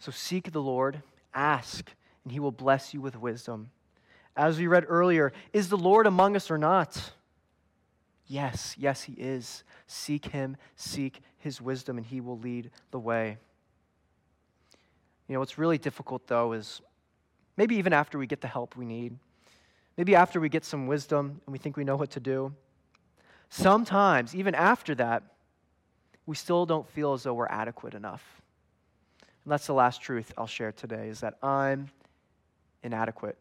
So 0.00 0.10
seek 0.10 0.50
the 0.50 0.60
Lord, 0.60 1.00
ask, 1.32 1.92
and 2.24 2.32
he 2.32 2.40
will 2.40 2.52
bless 2.52 2.92
you 2.92 3.00
with 3.00 3.16
wisdom. 3.16 3.70
As 4.36 4.58
we 4.58 4.66
read 4.66 4.84
earlier, 4.88 5.32
is 5.52 5.68
the 5.68 5.76
Lord 5.76 6.06
among 6.06 6.34
us 6.36 6.50
or 6.50 6.58
not? 6.58 7.12
Yes, 8.26 8.74
yes, 8.78 9.02
he 9.02 9.12
is. 9.12 9.64
Seek 9.86 10.26
him, 10.26 10.56
seek 10.76 11.20
his 11.38 11.60
wisdom, 11.60 11.98
and 11.98 12.06
he 12.06 12.20
will 12.20 12.38
lead 12.38 12.70
the 12.90 12.98
way. 12.98 13.36
You 15.28 15.34
know, 15.34 15.40
what's 15.40 15.58
really 15.58 15.78
difficult, 15.78 16.26
though, 16.26 16.52
is 16.52 16.80
maybe 17.56 17.76
even 17.76 17.92
after 17.92 18.18
we 18.18 18.26
get 18.26 18.40
the 18.40 18.48
help 18.48 18.76
we 18.76 18.84
need, 18.84 19.16
maybe 19.96 20.14
after 20.14 20.40
we 20.40 20.48
get 20.48 20.64
some 20.64 20.86
wisdom 20.86 21.40
and 21.46 21.52
we 21.52 21.58
think 21.58 21.76
we 21.76 21.84
know 21.84 21.96
what 21.96 22.10
to 22.10 22.20
do, 22.20 22.52
sometimes, 23.50 24.34
even 24.34 24.54
after 24.54 24.94
that, 24.96 25.22
we 26.26 26.34
still 26.34 26.66
don't 26.66 26.88
feel 26.88 27.12
as 27.12 27.22
though 27.22 27.34
we're 27.34 27.46
adequate 27.46 27.94
enough. 27.94 28.42
And 29.20 29.52
that's 29.52 29.66
the 29.66 29.74
last 29.74 30.00
truth 30.00 30.32
I'll 30.38 30.46
share 30.46 30.72
today 30.72 31.08
is 31.08 31.20
that 31.20 31.34
I'm 31.42 31.88
inadequate. 32.82 33.36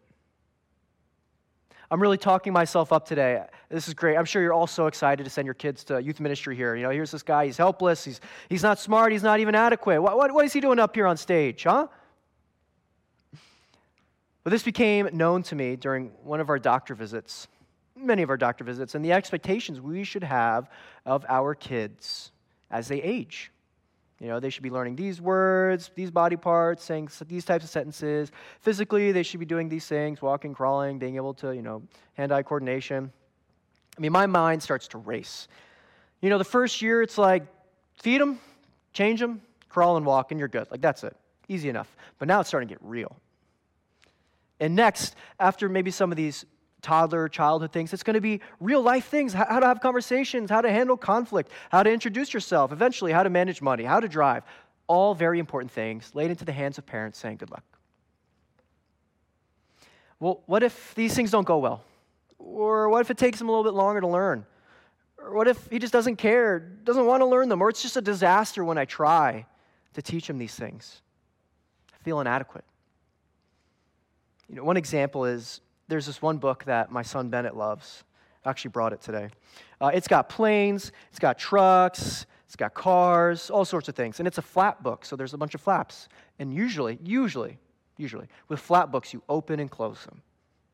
I'm 1.91 2.01
really 2.01 2.17
talking 2.17 2.53
myself 2.53 2.91
up 2.91 3.07
today. 3.07 3.43
This 3.69 3.87
is 3.87 3.93
great. 3.93 4.17
I'm 4.17 4.25
sure 4.25 4.41
you're 4.41 4.53
all 4.53 4.67
so 4.67 4.87
excited 4.87 5.23
to 5.23 5.29
send 5.29 5.45
your 5.45 5.53
kids 5.53 5.83
to 5.85 6.01
youth 6.01 6.19
ministry 6.19 6.55
here. 6.55 6.75
You 6.75 6.83
know, 6.83 6.89
here's 6.89 7.11
this 7.11 7.23
guy, 7.23 7.45
he's 7.45 7.57
helpless, 7.57 8.03
he's, 8.03 8.19
he's 8.49 8.63
not 8.63 8.79
smart, 8.79 9.11
he's 9.11 9.23
not 9.23 9.39
even 9.39 9.53
adequate. 9.53 10.01
What, 10.01 10.17
what, 10.17 10.33
what 10.33 10.43
is 10.43 10.53
he 10.53 10.59
doing 10.59 10.79
up 10.79 10.95
here 10.95 11.07
on 11.07 11.17
stage, 11.17 11.63
huh? 11.63 11.87
But 14.43 14.49
this 14.49 14.63
became 14.63 15.09
known 15.13 15.43
to 15.43 15.55
me 15.55 15.75
during 15.75 16.11
one 16.23 16.41
of 16.41 16.49
our 16.49 16.59
doctor 16.59 16.95
visits, 16.95 17.47
many 17.95 18.23
of 18.23 18.29
our 18.29 18.37
doctor 18.37 18.63
visits, 18.63 18.95
and 18.95 19.05
the 19.05 19.13
expectations 19.13 19.79
we 19.79 20.03
should 20.03 20.23
have 20.23 20.69
of 21.05 21.25
our 21.29 21.55
kids 21.55 22.31
as 22.69 22.87
they 22.87 23.01
age. 23.01 23.52
You 24.23 24.29
know, 24.29 24.39
they 24.39 24.49
should 24.49 24.63
be 24.63 24.69
learning 24.69 24.95
these 24.95 25.19
words, 25.19 25.91
these 25.95 26.09
body 26.09 26.37
parts, 26.37 26.81
saying 26.81 27.09
these 27.27 27.43
types 27.43 27.65
of 27.65 27.69
sentences. 27.69 28.31
Physically, 28.61 29.11
they 29.11 29.21
should 29.21 29.41
be 29.41 29.45
doing 29.45 29.67
these 29.67 29.85
things, 29.85 30.21
walking, 30.21 30.53
crawling, 30.53 30.97
being 30.97 31.17
able 31.17 31.33
to, 31.35 31.53
you 31.53 31.61
know, 31.61 31.83
hand-eye 32.13 32.43
coordination. 32.43 33.11
I 33.97 34.01
mean, 34.01 34.13
my 34.13 34.25
mind 34.25 34.63
starts 34.63 34.87
to 34.89 34.97
race. 34.97 35.49
You 36.21 36.29
know, 36.29 36.37
the 36.37 36.45
first 36.45 36.81
year, 36.81 37.01
it's 37.01 37.17
like, 37.17 37.43
feed 38.01 38.21
them, 38.21 38.39
change 38.93 39.19
them, 39.19 39.41
crawl 39.67 39.97
and 39.97 40.05
walk, 40.05 40.31
and 40.31 40.39
you're 40.39 40.47
good. 40.47 40.71
Like, 40.71 40.79
that's 40.79 41.03
it. 41.03 41.17
Easy 41.49 41.67
enough. 41.67 41.93
But 42.17 42.29
now 42.29 42.39
it's 42.39 42.47
starting 42.47 42.69
to 42.69 42.75
get 42.75 42.81
real. 42.81 43.17
And 44.61 44.73
next, 44.73 45.17
after 45.37 45.67
maybe 45.67 45.91
some 45.91 46.13
of 46.13 46.15
these 46.15 46.45
toddler, 46.83 47.27
childhood 47.27 47.71
things. 47.71 47.93
It's 47.93 48.03
going 48.03 48.13
to 48.13 48.21
be 48.21 48.41
real 48.59 48.81
life 48.81 49.05
things 49.05 49.33
how 49.33 49.59
to 49.59 49.65
have 49.65 49.79
conversations, 49.79 50.51
how 50.51 50.61
to 50.61 50.69
handle 50.69 50.97
conflict, 50.97 51.51
how 51.71 51.81
to 51.81 51.91
introduce 51.91 52.33
yourself, 52.33 52.71
eventually, 52.71 53.11
how 53.11 53.23
to 53.23 53.29
manage 53.29 53.61
money, 53.61 53.83
how 53.83 53.99
to 53.99 54.07
drive. 54.07 54.43
All 54.87 55.15
very 55.15 55.39
important 55.39 55.71
things 55.71 56.11
laid 56.13 56.29
into 56.29 56.45
the 56.45 56.51
hands 56.51 56.77
of 56.77 56.85
parents 56.85 57.17
saying, 57.17 57.37
Good 57.37 57.49
luck. 57.49 57.63
Well, 60.19 60.43
what 60.45 60.63
if 60.63 60.93
these 60.93 61.15
things 61.15 61.31
don't 61.31 61.47
go 61.47 61.57
well? 61.57 61.83
Or 62.37 62.89
what 62.89 63.01
if 63.01 63.09
it 63.09 63.17
takes 63.17 63.41
him 63.41 63.49
a 63.49 63.51
little 63.51 63.63
bit 63.63 63.73
longer 63.73 64.01
to 64.01 64.07
learn? 64.07 64.45
Or 65.17 65.33
what 65.33 65.47
if 65.47 65.67
he 65.69 65.79
just 65.79 65.93
doesn't 65.93 66.17
care, 66.17 66.59
doesn't 66.59 67.05
want 67.05 67.21
to 67.21 67.25
learn 67.25 67.49
them? 67.49 67.61
Or 67.61 67.69
it's 67.69 67.81
just 67.81 67.97
a 67.97 68.01
disaster 68.01 68.63
when 68.63 68.77
I 68.77 68.85
try 68.85 69.45
to 69.93 70.01
teach 70.01 70.29
him 70.29 70.37
these 70.37 70.55
things? 70.55 71.01
I 71.93 72.03
feel 72.03 72.19
inadequate. 72.19 72.65
You 74.49 74.55
know, 74.55 74.63
one 74.63 74.77
example 74.77 75.25
is 75.25 75.61
there's 75.93 76.07
this 76.07 76.23
one 76.23 76.37
book 76.37 76.63
that 76.63 76.91
my 76.91 77.03
son 77.03 77.29
Bennett 77.29 77.55
loves. 77.55 78.03
I 78.43 78.49
actually 78.49 78.71
brought 78.71 78.93
it 78.93 79.01
today. 79.01 79.29
Uh, 79.79 79.91
it's 79.93 80.07
got 80.07 80.27
planes, 80.27 80.91
it's 81.11 81.19
got 81.19 81.37
trucks, 81.37 82.25
it's 82.47 82.55
got 82.55 82.73
cars, 82.73 83.51
all 83.51 83.63
sorts 83.63 83.89
of 83.89 83.95
things. 83.95 84.17
And 84.17 84.27
it's 84.27 84.39
a 84.39 84.41
flap 84.41 84.81
book, 84.81 85.05
so 85.05 85.15
there's 85.15 85.35
a 85.35 85.37
bunch 85.37 85.53
of 85.53 85.61
flaps. 85.61 86.09
And 86.39 86.51
usually, 86.51 86.97
usually, 87.03 87.59
usually. 87.95 88.25
With 88.47 88.59
flap 88.59 88.91
books, 88.91 89.13
you 89.13 89.21
open 89.29 89.59
and 89.59 89.69
close 89.69 90.03
them. 90.05 90.23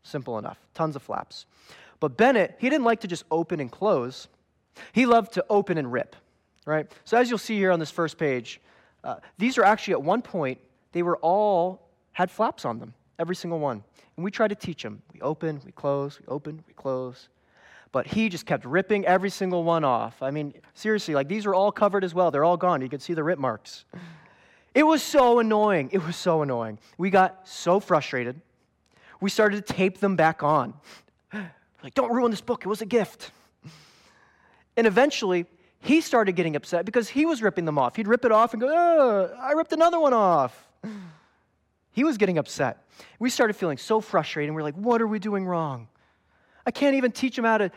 Simple 0.03 0.37
enough. 0.37 0.57
Tons 0.73 0.95
of 0.95 1.01
flaps. 1.01 1.45
But 1.99 2.15
Bennett, 2.15 2.55
he 2.57 2.69
didn't 2.69 2.85
like 2.85 3.01
to 3.01 3.07
just 3.09 3.25
open 3.29 3.59
and 3.59 3.69
close. 3.69 4.29
He 4.93 5.05
loved 5.05 5.33
to 5.33 5.45
open 5.49 5.77
and 5.77 5.91
rip, 5.91 6.15
right? 6.65 6.89
So 7.03 7.17
as 7.17 7.29
you'll 7.29 7.39
see 7.39 7.57
here 7.57 7.73
on 7.73 7.79
this 7.79 7.91
first 7.91 8.17
page, 8.17 8.61
uh, 9.03 9.15
these 9.37 9.57
are 9.57 9.65
actually 9.65 9.95
at 9.95 10.01
one 10.01 10.21
point, 10.21 10.59
they 10.93 11.03
were 11.03 11.17
all 11.17 11.89
had 12.13 12.31
flaps 12.31 12.63
on 12.63 12.79
them, 12.79 12.93
every 13.19 13.35
single 13.35 13.59
one. 13.59 13.83
And 14.15 14.23
we 14.23 14.31
tried 14.31 14.47
to 14.47 14.55
teach 14.55 14.83
him. 14.83 15.03
We 15.13 15.21
open, 15.21 15.61
we 15.65 15.71
close, 15.71 16.19
we 16.19 16.25
open, 16.27 16.63
we 16.67 16.73
close. 16.73 17.29
But 17.91 18.07
he 18.07 18.29
just 18.29 18.45
kept 18.45 18.65
ripping 18.65 19.05
every 19.05 19.29
single 19.29 19.63
one 19.63 19.83
off. 19.83 20.21
I 20.21 20.31
mean, 20.31 20.53
seriously, 20.73 21.13
like 21.13 21.27
these 21.27 21.45
were 21.45 21.53
all 21.53 21.71
covered 21.71 22.03
as 22.03 22.13
well. 22.13 22.31
They're 22.31 22.43
all 22.43 22.57
gone. 22.57 22.81
You 22.81 22.89
could 22.89 23.01
see 23.01 23.13
the 23.13 23.23
rip 23.23 23.37
marks. 23.39 23.85
It 24.73 24.83
was 24.83 25.03
so 25.03 25.39
annoying. 25.39 25.89
It 25.91 26.05
was 26.05 26.15
so 26.15 26.41
annoying. 26.41 26.79
We 26.97 27.09
got 27.09 27.47
so 27.47 27.79
frustrated. 27.79 28.39
We 29.19 29.29
started 29.29 29.65
to 29.65 29.73
tape 29.73 29.99
them 29.99 30.15
back 30.15 30.43
on. 30.43 30.73
Like, 31.83 31.93
don't 31.93 32.11
ruin 32.11 32.31
this 32.31 32.41
book. 32.41 32.63
It 32.65 32.67
was 32.67 32.81
a 32.81 32.85
gift. 32.85 33.31
And 34.77 34.85
eventually, 34.85 35.45
he 35.79 36.01
started 36.01 36.33
getting 36.33 36.55
upset 36.55 36.85
because 36.85 37.09
he 37.09 37.25
was 37.25 37.41
ripping 37.41 37.65
them 37.65 37.77
off. 37.77 37.95
He'd 37.95 38.07
rip 38.07 38.23
it 38.23 38.31
off 38.31 38.53
and 38.53 38.61
go, 38.61 38.67
oh, 38.69 39.35
I 39.39 39.53
ripped 39.53 39.73
another 39.73 39.99
one 39.99 40.13
off. 40.13 40.67
He 41.91 42.03
was 42.03 42.17
getting 42.17 42.37
upset. 42.37 42.85
We 43.17 43.29
started 43.29 43.55
feeling 43.55 43.77
so 43.77 44.01
frustrated. 44.01 44.49
And 44.49 44.55
we're 44.55 44.63
like, 44.63 44.75
what 44.75 45.01
are 45.01 45.07
we 45.07 45.19
doing 45.19 45.45
wrong? 45.45 45.87
I 46.65 46.71
can't 46.71 46.95
even 46.95 47.11
teach 47.11 47.37
him 47.37 47.45
how 47.45 47.57
to 47.57 47.71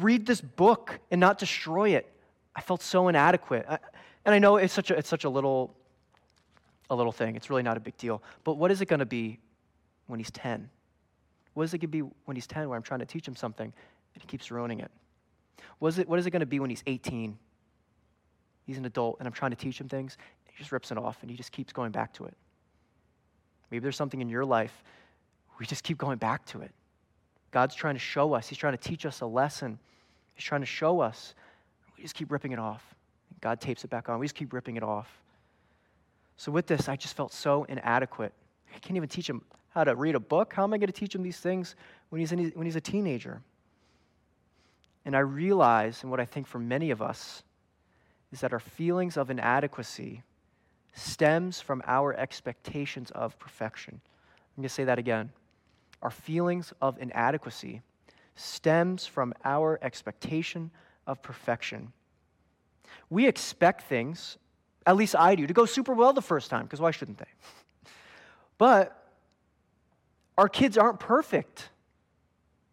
read 0.00 0.26
this 0.26 0.40
book 0.40 0.98
and 1.10 1.20
not 1.20 1.38
destroy 1.38 1.90
it. 1.90 2.10
I 2.54 2.60
felt 2.60 2.82
so 2.82 3.08
inadequate. 3.08 3.66
I, 3.68 3.78
and 4.24 4.34
I 4.34 4.38
know 4.38 4.56
it's 4.56 4.72
such 4.72 4.90
a, 4.90 4.96
it's 4.96 5.08
such 5.08 5.24
a 5.24 5.28
little, 5.28 5.74
a 6.90 6.96
little 6.96 7.12
thing. 7.12 7.36
It's 7.36 7.50
really 7.50 7.62
not 7.62 7.76
a 7.76 7.80
big 7.80 7.96
deal. 7.96 8.22
But 8.44 8.54
what 8.54 8.70
is 8.70 8.80
it 8.80 8.86
going 8.86 9.00
to 9.00 9.06
be 9.06 9.38
when 10.06 10.18
he's 10.18 10.30
10? 10.30 10.68
What 11.54 11.64
is 11.64 11.74
it 11.74 11.78
going 11.78 11.90
to 11.90 12.04
be 12.04 12.14
when 12.24 12.36
he's 12.36 12.46
10 12.46 12.68
where 12.68 12.76
I'm 12.76 12.82
trying 12.82 13.00
to 13.00 13.06
teach 13.06 13.26
him 13.26 13.36
something 13.36 13.66
and 13.66 14.22
he 14.22 14.26
keeps 14.26 14.50
ruining 14.50 14.80
it? 14.80 14.90
What 15.78 15.88
is 15.88 15.98
it, 15.98 16.08
what 16.08 16.18
is 16.18 16.26
it 16.26 16.30
going 16.30 16.40
to 16.40 16.46
be 16.46 16.60
when 16.60 16.70
he's 16.70 16.82
18? 16.86 17.38
He's 18.66 18.78
an 18.78 18.84
adult 18.84 19.16
and 19.18 19.26
I'm 19.26 19.32
trying 19.32 19.52
to 19.52 19.56
teach 19.56 19.80
him 19.80 19.88
things. 19.88 20.16
He 20.46 20.56
just 20.58 20.72
rips 20.72 20.90
it 20.90 20.98
off 20.98 21.18
and 21.22 21.30
he 21.30 21.36
just 21.36 21.52
keeps 21.52 21.72
going 21.72 21.92
back 21.92 22.12
to 22.14 22.24
it. 22.24 22.34
Maybe 23.70 23.82
there's 23.82 23.96
something 23.96 24.20
in 24.20 24.28
your 24.28 24.44
life, 24.44 24.82
we 25.58 25.66
just 25.66 25.82
keep 25.82 25.98
going 25.98 26.18
back 26.18 26.44
to 26.46 26.60
it. 26.60 26.70
God's 27.50 27.74
trying 27.74 27.94
to 27.94 28.00
show 28.00 28.34
us, 28.34 28.48
He's 28.48 28.58
trying 28.58 28.76
to 28.76 28.88
teach 28.88 29.06
us 29.06 29.20
a 29.20 29.26
lesson. 29.26 29.78
He's 30.34 30.44
trying 30.44 30.60
to 30.60 30.66
show 30.66 31.00
us. 31.00 31.34
We 31.96 32.02
just 32.02 32.14
keep 32.14 32.30
ripping 32.30 32.52
it 32.52 32.58
off. 32.58 32.94
God 33.40 33.60
tapes 33.60 33.84
it 33.84 33.90
back 33.90 34.08
on. 34.08 34.18
We 34.18 34.26
just 34.26 34.34
keep 34.34 34.52
ripping 34.52 34.76
it 34.76 34.82
off. 34.82 35.08
So, 36.36 36.52
with 36.52 36.66
this, 36.66 36.88
I 36.88 36.96
just 36.96 37.16
felt 37.16 37.32
so 37.32 37.64
inadequate. 37.64 38.32
I 38.74 38.78
can't 38.78 38.96
even 38.96 39.08
teach 39.08 39.28
him 39.28 39.42
how 39.70 39.84
to 39.84 39.94
read 39.94 40.14
a 40.14 40.20
book. 40.20 40.52
How 40.52 40.64
am 40.64 40.74
I 40.74 40.78
going 40.78 40.88
to 40.88 40.92
teach 40.92 41.14
him 41.14 41.22
these 41.22 41.38
things 41.38 41.74
when 42.10 42.20
he's, 42.20 42.32
in, 42.32 42.50
when 42.50 42.66
he's 42.66 42.76
a 42.76 42.80
teenager? 42.80 43.40
And 45.06 45.16
I 45.16 45.20
realize, 45.20 46.02
and 46.02 46.10
what 46.10 46.20
I 46.20 46.26
think 46.26 46.46
for 46.46 46.58
many 46.58 46.90
of 46.90 47.00
us, 47.00 47.42
is 48.32 48.40
that 48.40 48.52
our 48.52 48.60
feelings 48.60 49.16
of 49.16 49.30
inadequacy 49.30 50.22
stems 50.96 51.60
from 51.60 51.82
our 51.86 52.14
expectations 52.14 53.10
of 53.12 53.38
perfection. 53.38 54.00
I'm 54.02 54.62
going 54.62 54.68
to 54.68 54.74
say 54.74 54.84
that 54.84 54.98
again. 54.98 55.30
Our 56.02 56.10
feelings 56.10 56.72
of 56.80 56.98
inadequacy 56.98 57.82
stems 58.34 59.06
from 59.06 59.34
our 59.44 59.78
expectation 59.82 60.70
of 61.06 61.22
perfection. 61.22 61.92
We 63.10 63.26
expect 63.26 63.82
things, 63.82 64.38
at 64.86 64.96
least 64.96 65.14
I 65.14 65.34
do, 65.34 65.46
to 65.46 65.52
go 65.52 65.66
super 65.66 65.92
well 65.92 66.12
the 66.14 66.22
first 66.22 66.48
time, 66.48 66.64
because 66.64 66.80
why 66.80 66.90
shouldn't 66.90 67.18
they? 67.18 67.24
But 68.58 69.06
our 70.38 70.48
kids 70.48 70.78
aren't 70.78 70.98
perfect. 70.98 71.68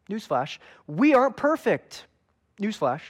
Newsflash. 0.09 0.59
We 0.87 1.13
aren't 1.13 1.35
perfect. 1.35 2.05
Newsflash. 2.57 3.01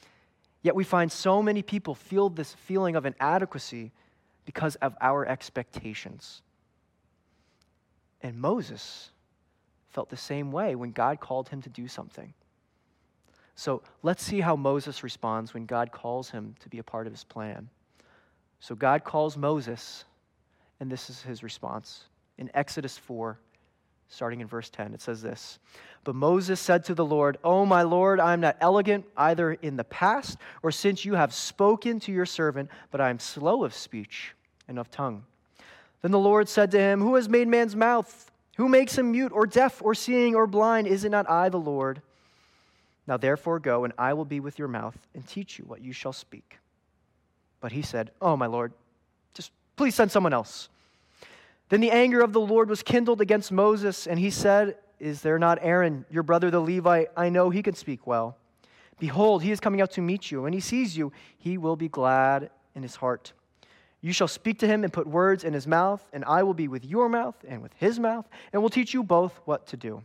Yet 0.62 0.74
we 0.74 0.82
find 0.82 1.12
so 1.12 1.40
many 1.44 1.62
people 1.62 1.94
feel 1.94 2.28
this 2.28 2.54
feeling 2.54 2.96
of 2.96 3.06
inadequacy 3.06 3.92
because 4.48 4.76
of 4.76 4.96
our 5.02 5.26
expectations. 5.26 6.40
And 8.22 8.40
Moses 8.40 9.10
felt 9.90 10.08
the 10.08 10.16
same 10.16 10.52
way 10.52 10.74
when 10.74 10.92
God 10.92 11.20
called 11.20 11.50
him 11.50 11.60
to 11.60 11.68
do 11.68 11.86
something. 11.86 12.32
So 13.56 13.82
let's 14.02 14.22
see 14.24 14.40
how 14.40 14.56
Moses 14.56 15.02
responds 15.02 15.52
when 15.52 15.66
God 15.66 15.92
calls 15.92 16.30
him 16.30 16.54
to 16.60 16.70
be 16.70 16.78
a 16.78 16.82
part 16.82 17.06
of 17.06 17.12
his 17.12 17.24
plan. 17.24 17.68
So 18.58 18.74
God 18.74 19.04
calls 19.04 19.36
Moses, 19.36 20.06
and 20.80 20.90
this 20.90 21.10
is 21.10 21.20
his 21.20 21.42
response. 21.42 22.04
In 22.38 22.50
Exodus 22.54 22.96
4, 22.96 23.38
starting 24.08 24.40
in 24.40 24.46
verse 24.46 24.70
10, 24.70 24.94
it 24.94 25.02
says 25.02 25.20
this 25.20 25.58
But 26.04 26.14
Moses 26.14 26.58
said 26.58 26.84
to 26.84 26.94
the 26.94 27.04
Lord, 27.04 27.36
O 27.44 27.66
my 27.66 27.82
Lord, 27.82 28.18
I 28.18 28.32
am 28.32 28.40
not 28.40 28.56
elegant 28.62 29.04
either 29.14 29.52
in 29.52 29.76
the 29.76 29.84
past 29.84 30.38
or 30.62 30.70
since 30.70 31.04
you 31.04 31.16
have 31.16 31.34
spoken 31.34 32.00
to 32.00 32.12
your 32.12 32.24
servant, 32.24 32.70
but 32.90 33.02
I 33.02 33.10
am 33.10 33.18
slow 33.18 33.62
of 33.62 33.74
speech 33.74 34.34
and 34.68 34.78
of 34.78 34.90
tongue. 34.90 35.24
Then 36.02 36.12
the 36.12 36.18
Lord 36.18 36.48
said 36.48 36.70
to 36.70 36.78
him, 36.78 37.00
Who 37.00 37.16
has 37.16 37.28
made 37.28 37.48
man's 37.48 37.74
mouth? 37.74 38.30
Who 38.56 38.68
makes 38.68 38.98
him 38.98 39.12
mute 39.12 39.32
or 39.32 39.46
deaf 39.46 39.82
or 39.82 39.94
seeing 39.94 40.34
or 40.34 40.46
blind? 40.46 40.86
Is 40.86 41.04
it 41.04 41.10
not 41.10 41.28
I, 41.28 41.48
the 41.48 41.58
Lord? 41.58 42.02
Now 43.06 43.16
therefore 43.16 43.58
go, 43.58 43.84
and 43.84 43.92
I 43.96 44.12
will 44.12 44.24
be 44.24 44.40
with 44.40 44.58
your 44.58 44.68
mouth 44.68 44.96
and 45.14 45.26
teach 45.26 45.58
you 45.58 45.64
what 45.64 45.80
you 45.80 45.92
shall 45.92 46.12
speak. 46.12 46.58
But 47.60 47.72
he 47.72 47.82
said, 47.82 48.10
Oh, 48.20 48.36
my 48.36 48.46
Lord, 48.46 48.72
just 49.34 49.50
please 49.76 49.94
send 49.94 50.10
someone 50.10 50.32
else. 50.32 50.68
Then 51.68 51.80
the 51.80 51.90
anger 51.90 52.20
of 52.20 52.32
the 52.32 52.40
Lord 52.40 52.68
was 52.68 52.82
kindled 52.82 53.20
against 53.20 53.52
Moses, 53.52 54.06
and 54.06 54.18
he 54.18 54.30
said, 54.30 54.76
Is 54.98 55.22
there 55.22 55.38
not 55.38 55.58
Aaron, 55.62 56.04
your 56.10 56.22
brother 56.22 56.50
the 56.50 56.60
Levite? 56.60 57.08
I 57.16 57.28
know 57.28 57.50
he 57.50 57.62
can 57.62 57.74
speak 57.74 58.06
well. 58.06 58.36
Behold, 58.98 59.42
he 59.42 59.52
is 59.52 59.60
coming 59.60 59.80
out 59.80 59.92
to 59.92 60.00
meet 60.00 60.30
you. 60.30 60.46
and 60.46 60.54
he 60.54 60.60
sees 60.60 60.96
you, 60.96 61.12
he 61.38 61.56
will 61.56 61.76
be 61.76 61.88
glad 61.88 62.50
in 62.74 62.82
his 62.82 62.96
heart. 62.96 63.32
You 64.00 64.12
shall 64.12 64.28
speak 64.28 64.60
to 64.60 64.66
him 64.66 64.84
and 64.84 64.92
put 64.92 65.06
words 65.06 65.42
in 65.42 65.52
his 65.52 65.66
mouth, 65.66 66.06
and 66.12 66.24
I 66.24 66.42
will 66.44 66.54
be 66.54 66.68
with 66.68 66.84
your 66.84 67.08
mouth 67.08 67.36
and 67.46 67.62
with 67.62 67.72
his 67.74 67.98
mouth, 67.98 68.28
and 68.52 68.62
will 68.62 68.70
teach 68.70 68.94
you 68.94 69.02
both 69.02 69.40
what 69.44 69.66
to 69.68 69.76
do. 69.76 70.02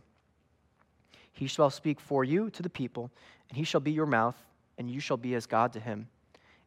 He 1.32 1.46
shall 1.46 1.70
speak 1.70 2.00
for 2.00 2.24
you 2.24 2.50
to 2.50 2.62
the 2.62 2.70
people, 2.70 3.10
and 3.48 3.56
he 3.56 3.64
shall 3.64 3.80
be 3.80 3.92
your 3.92 4.06
mouth, 4.06 4.36
and 4.78 4.90
you 4.90 5.00
shall 5.00 5.16
be 5.16 5.34
as 5.34 5.46
God 5.46 5.72
to 5.74 5.80
him. 5.80 6.08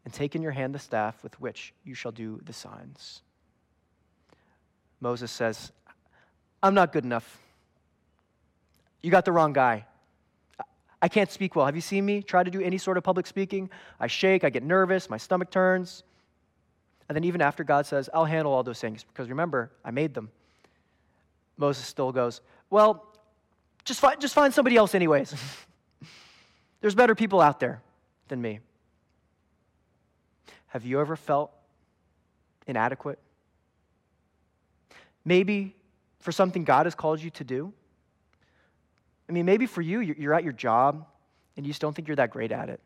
And 0.05 0.13
take 0.13 0.35
in 0.35 0.41
your 0.41 0.53
hand 0.53 0.73
the 0.73 0.79
staff 0.79 1.21
with 1.21 1.39
which 1.41 1.73
you 1.83 1.93
shall 1.93 2.13
do 2.13 2.39
the 2.45 2.53
signs. 2.53 3.21
Moses 5.01 5.31
says, 5.31 5.71
I'm 6.63 6.73
not 6.73 6.93
good 6.93 7.03
enough. 7.03 7.39
You 9.01 9.11
got 9.11 9.25
the 9.25 9.33
wrong 9.33 9.51
guy. 9.51 9.85
I 11.01 11.09
can't 11.09 11.29
speak 11.29 11.55
well. 11.55 11.65
Have 11.65 11.75
you 11.75 11.81
seen 11.81 12.05
me 12.05 12.21
try 12.21 12.43
to 12.43 12.49
do 12.49 12.61
any 12.61 12.77
sort 12.77 12.97
of 12.97 13.03
public 13.03 13.27
speaking? 13.27 13.69
I 13.99 14.07
shake, 14.07 14.43
I 14.43 14.49
get 14.49 14.63
nervous, 14.63 15.09
my 15.09 15.17
stomach 15.17 15.51
turns. 15.51 16.03
And 17.09 17.15
then, 17.15 17.23
even 17.23 17.41
after 17.41 17.63
God 17.63 17.85
says, 17.85 18.09
I'll 18.13 18.25
handle 18.25 18.53
all 18.53 18.63
those 18.63 18.81
things, 18.81 19.03
because 19.03 19.29
remember, 19.29 19.71
I 19.83 19.91
made 19.91 20.13
them, 20.13 20.29
Moses 21.57 21.85
still 21.85 22.11
goes, 22.11 22.41
Well, 22.69 23.05
just 23.85 23.99
find, 23.99 24.19
just 24.19 24.33
find 24.33 24.53
somebody 24.53 24.75
else, 24.75 24.93
anyways. 24.93 25.33
There's 26.81 26.95
better 26.95 27.15
people 27.15 27.41
out 27.41 27.59
there 27.59 27.81
than 28.27 28.41
me. 28.41 28.59
Have 30.67 30.85
you 30.85 30.99
ever 30.99 31.15
felt 31.15 31.51
inadequate? 32.67 33.19
Maybe 35.23 35.75
for 36.19 36.31
something 36.31 36.63
God 36.63 36.85
has 36.85 36.93
called 36.95 37.21
you 37.21 37.29
to 37.31 37.43
do? 37.43 37.73
I 39.29 39.31
mean, 39.31 39.45
maybe 39.45 39.65
for 39.65 39.81
you, 39.81 39.99
you're 40.01 40.33
at 40.33 40.43
your 40.43 40.53
job 40.53 41.05
and 41.55 41.65
you 41.65 41.71
just 41.71 41.81
don't 41.81 41.95
think 41.95 42.07
you're 42.07 42.15
that 42.15 42.31
great 42.31 42.51
at 42.51 42.69
it. 42.69 42.79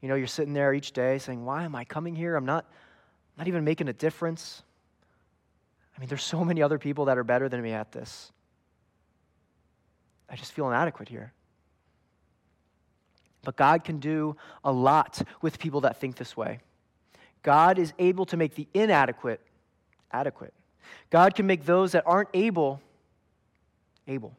You 0.00 0.08
know, 0.08 0.14
you're 0.14 0.26
sitting 0.26 0.52
there 0.52 0.72
each 0.72 0.92
day 0.92 1.18
saying, 1.18 1.44
Why 1.44 1.64
am 1.64 1.74
I 1.74 1.84
coming 1.84 2.14
here? 2.14 2.36
I'm 2.36 2.44
not, 2.44 2.66
not 3.36 3.48
even 3.48 3.64
making 3.64 3.88
a 3.88 3.92
difference. 3.92 4.62
I 5.96 6.00
mean, 6.00 6.08
there's 6.08 6.22
so 6.22 6.44
many 6.44 6.62
other 6.62 6.78
people 6.78 7.06
that 7.06 7.18
are 7.18 7.24
better 7.24 7.48
than 7.48 7.60
me 7.60 7.72
at 7.72 7.90
this. 7.90 8.32
I 10.30 10.36
just 10.36 10.52
feel 10.52 10.68
inadequate 10.68 11.08
here. 11.08 11.32
But 13.42 13.56
God 13.56 13.82
can 13.82 13.98
do 13.98 14.36
a 14.62 14.70
lot 14.70 15.22
with 15.42 15.58
people 15.58 15.80
that 15.82 16.00
think 16.00 16.16
this 16.16 16.36
way. 16.36 16.60
God 17.42 17.78
is 17.78 17.92
able 17.98 18.26
to 18.26 18.36
make 18.36 18.54
the 18.54 18.68
inadequate 18.74 19.40
adequate. 20.12 20.52
God 21.10 21.34
can 21.34 21.46
make 21.46 21.64
those 21.64 21.92
that 21.92 22.04
aren't 22.06 22.28
able 22.34 22.80
able. 24.06 24.34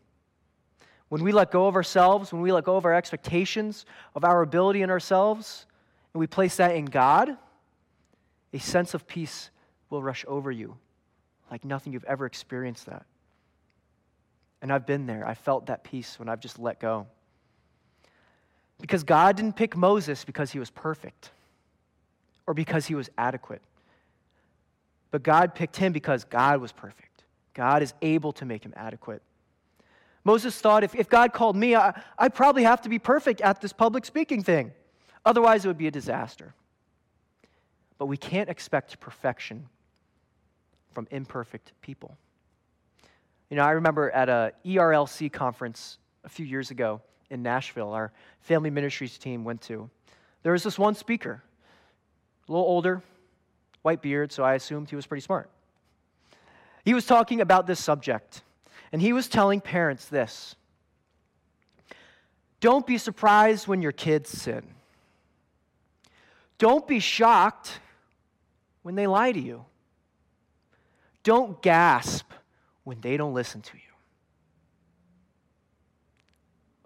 When 1.10 1.24
we 1.24 1.32
let 1.32 1.52
go 1.52 1.68
of 1.68 1.76
ourselves, 1.76 2.32
when 2.32 2.42
we 2.42 2.52
let 2.52 2.64
go 2.64 2.78
of 2.78 2.86
our 2.86 2.94
expectations, 2.94 3.86
of 4.16 4.24
our 4.24 4.42
ability 4.42 4.82
in 4.82 4.90
ourselves, 4.90 5.66
and 6.14 6.20
we 6.20 6.28
place 6.28 6.56
that 6.58 6.76
in 6.76 6.86
God, 6.86 7.36
a 8.54 8.60
sense 8.60 8.94
of 8.94 9.08
peace 9.08 9.50
will 9.90 10.02
rush 10.02 10.24
over 10.28 10.52
you 10.52 10.78
like 11.52 11.66
nothing 11.66 11.94
you've 11.94 12.04
ever 12.06 12.26
experienced 12.26 12.86
that. 12.86 13.06
And 14.62 14.72
I've 14.72 14.86
been 14.86 15.06
there. 15.06 15.26
I 15.28 15.34
felt 15.34 15.68
that 15.68 15.84
peace 15.84 16.20
when 16.20 16.30
I've 16.30 16.40
just 16.40 16.60
let 16.60 16.80
go. 16.80 17.08
Because 18.82 19.04
God 19.04 19.36
didn't 19.36 19.56
pick 19.56 19.76
Moses 19.76 20.24
because 20.24 20.52
he 20.52 20.60
was 20.60 20.70
perfect 20.70 21.32
or 22.46 22.54
because 22.54 22.86
he 22.86 22.96
was 22.96 23.10
adequate. 23.18 23.62
But 25.12 25.24
God 25.24 25.56
picked 25.56 25.76
him 25.76 25.92
because 25.92 26.24
God 26.24 26.62
was 26.62 26.72
perfect. 26.72 27.24
God 27.54 27.82
is 27.82 27.94
able 28.02 28.32
to 28.34 28.46
make 28.46 28.64
him 28.64 28.74
adequate. 28.76 29.22
Moses 30.30 30.62
thought 30.62 30.84
if, 30.84 30.94
if 30.94 31.10
God 31.10 31.34
called 31.34 31.56
me, 31.56 31.76
I, 31.76 32.00
I 32.16 32.30
probably 32.30 32.62
have 32.62 32.82
to 32.82 32.90
be 32.90 33.00
perfect 33.00 33.42
at 33.42 33.62
this 33.62 33.74
public 33.74 34.06
speaking 34.06 34.44
thing. 34.44 34.72
Otherwise, 35.26 35.66
it 35.66 35.70
would 35.70 35.78
be 35.80 35.88
a 35.88 35.92
disaster. 35.92 36.54
But 37.98 38.06
we 38.06 38.16
can't 38.16 38.48
expect 38.48 39.00
perfection 39.00 39.66
from 40.94 41.08
imperfect 41.10 41.72
people. 41.82 42.16
You 43.50 43.58
know, 43.58 43.64
I 43.64 43.72
remember 43.72 44.12
at 44.12 44.30
a 44.30 44.54
ERLC 44.64 45.34
conference 45.34 45.98
a 46.24 46.30
few 46.30 46.46
years 46.46 46.70
ago 46.70 47.02
in 47.32 47.42
Nashville, 47.42 47.92
our 47.92 48.12
family 48.42 48.70
ministries 48.70 49.18
team 49.18 49.44
went 49.44 49.62
to. 49.62 49.90
There 50.44 50.52
was 50.52 50.62
this 50.62 50.78
one 50.78 50.94
speaker, 50.94 51.42
a 52.48 52.52
little 52.52 52.68
older, 52.68 53.02
white 53.82 54.04
beard, 54.04 54.32
so 54.32 54.44
I 54.44 54.54
assumed 54.54 54.92
he 54.92 54.96
was 54.96 55.08
pretty 55.08 55.24
smart. 55.24 55.50
He 56.86 56.94
was 56.94 57.08
talking 57.08 57.42
about 57.42 57.66
this 57.66 57.80
subject, 57.80 58.44
and 58.92 59.02
he 59.02 59.14
was 59.14 59.28
telling 59.28 59.62
parents 59.62 60.06
this 60.06 60.56
Don't 62.60 62.86
be 62.86 62.98
surprised 62.98 63.68
when 63.68 63.82
your 63.82 63.92
kids 63.92 64.30
sin. 64.30 64.64
Don't 66.58 66.88
be 66.88 67.00
shocked 67.00 67.80
when 68.82 68.96
they 68.96 69.08
lie 69.08 69.32
to 69.32 69.40
you. 69.40 69.66
Don't 71.24 71.62
gasp 71.62 72.32
when 72.84 73.00
they 73.02 73.18
don't 73.18 73.34
listen 73.34 73.62
to 73.62 73.76
you. 73.76 73.82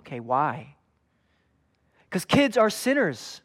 Okay, 0.01 0.19
why? 0.19 0.75
Because 2.09 2.25
kids 2.25 2.57
are 2.57 2.69
sinners. 2.69 3.41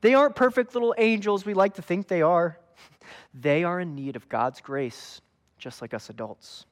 They 0.00 0.14
aren't 0.14 0.36
perfect 0.36 0.74
little 0.74 0.94
angels 0.98 1.46
we 1.46 1.54
like 1.54 1.74
to 1.74 1.82
think 1.82 2.08
they 2.08 2.22
are. 2.22 2.58
They 3.34 3.64
are 3.64 3.80
in 3.80 3.94
need 3.94 4.16
of 4.16 4.28
God's 4.28 4.60
grace, 4.60 5.22
just 5.58 5.80
like 5.80 5.94
us 5.94 6.10
adults. 6.10 6.66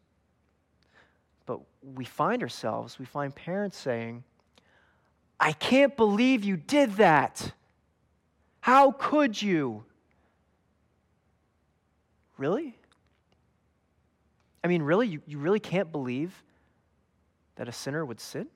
But 1.51 1.63
we 1.83 2.05
find 2.05 2.45
ourselves, 2.45 2.97
we 3.01 3.05
find 3.05 3.35
parents 3.35 3.77
saying, 3.77 4.23
I 5.41 5.51
can't 5.51 5.97
believe 5.97 6.45
you 6.45 6.57
did 6.57 6.93
that. 6.93 7.55
How 8.61 8.93
could 8.93 9.43
you? 9.43 9.83
Really? 12.39 12.79
I 14.63 14.69
mean, 14.69 14.81
really? 14.81 15.09
You, 15.09 15.23
you 15.27 15.39
really 15.39 15.59
can't 15.59 15.91
believe 15.91 16.45
that 17.57 17.69
a 17.69 17.73
sinner 17.73 18.05
would 18.05 18.21
sin? 18.21 18.47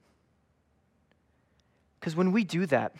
Because 1.98 2.14
when 2.14 2.30
we 2.30 2.44
do 2.44 2.64
that, 2.66 2.94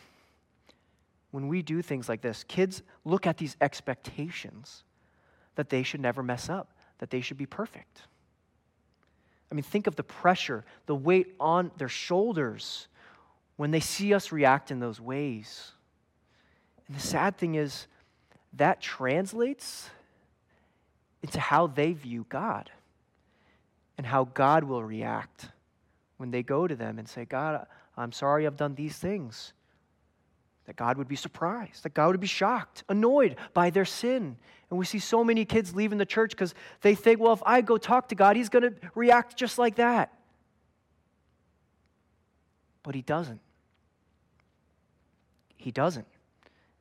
when 1.31 1.47
we 1.47 1.63
do 1.63 1.83
things 1.83 2.09
like 2.09 2.21
this, 2.21 2.43
kids 2.49 2.83
look 3.05 3.29
at 3.29 3.37
these 3.37 3.57
expectations 3.61 4.83
that 5.55 5.69
they 5.69 5.85
should 5.85 6.01
never 6.01 6.21
mess 6.21 6.49
up, 6.49 6.73
that 6.99 7.11
they 7.11 7.21
should 7.21 7.39
be 7.39 7.47
perfect. 7.47 8.09
I 9.55 9.57
mean, 9.57 9.63
think 9.63 9.87
of 9.87 9.95
the 9.95 10.03
pressure, 10.03 10.65
the 10.87 10.97
weight 10.97 11.37
on 11.39 11.71
their 11.77 11.89
shoulders 11.89 12.89
when 13.55 13.71
they 13.71 13.79
see 13.79 14.13
us 14.13 14.33
react 14.33 14.73
in 14.73 14.81
those 14.81 15.01
ways. 15.01 15.71
And 16.89 16.97
the 16.97 17.01
sad 17.01 17.37
thing 17.37 17.55
is, 17.55 17.87
that 18.55 18.81
translates 18.81 19.91
into 21.23 21.39
how 21.39 21.69
they 21.69 21.93
view 21.93 22.27
God 22.29 22.69
and 23.97 24.05
how 24.05 24.25
God 24.25 24.65
will 24.65 24.83
react 24.83 25.51
when 26.17 26.33
they 26.33 26.43
go 26.43 26.67
to 26.67 26.75
them 26.75 26.99
and 26.99 27.09
say, 27.09 27.25
God, 27.25 27.65
I'm 27.97 28.11
sorry 28.11 28.49
I've 28.49 28.57
done 28.57 28.75
these 28.75 28.97
things. 28.97 29.53
That 30.67 30.77
God 30.77 30.97
would 30.97 31.09
be 31.09 31.17
surprised, 31.17 31.83
that 31.83 31.93
God 31.93 32.13
would 32.13 32.21
be 32.21 32.27
shocked, 32.27 32.85
annoyed 32.89 33.37
by 33.53 33.69
their 33.71 33.85
sin. 33.85 34.37
And 34.71 34.79
we 34.79 34.87
see 34.87 34.99
so 34.99 35.23
many 35.23 35.45
kids 35.45 35.75
leaving 35.75 35.99
the 35.99 36.07
church 36.07 36.31
because 36.31 36.55
they 36.81 36.95
think, 36.95 37.21
well, 37.21 37.35
if 37.35 37.43
I 37.45 37.61
go 37.61 37.77
talk 37.77 38.09
to 38.09 38.15
God, 38.15 38.37
He's 38.37 38.49
going 38.49 38.63
to 38.63 38.75
react 38.95 39.37
just 39.37 39.59
like 39.59 39.77
that. 39.77 40.13
But 42.83 42.95
He 42.95 43.03
doesn't. 43.03 43.41
He 45.57 45.71
doesn't. 45.71 46.07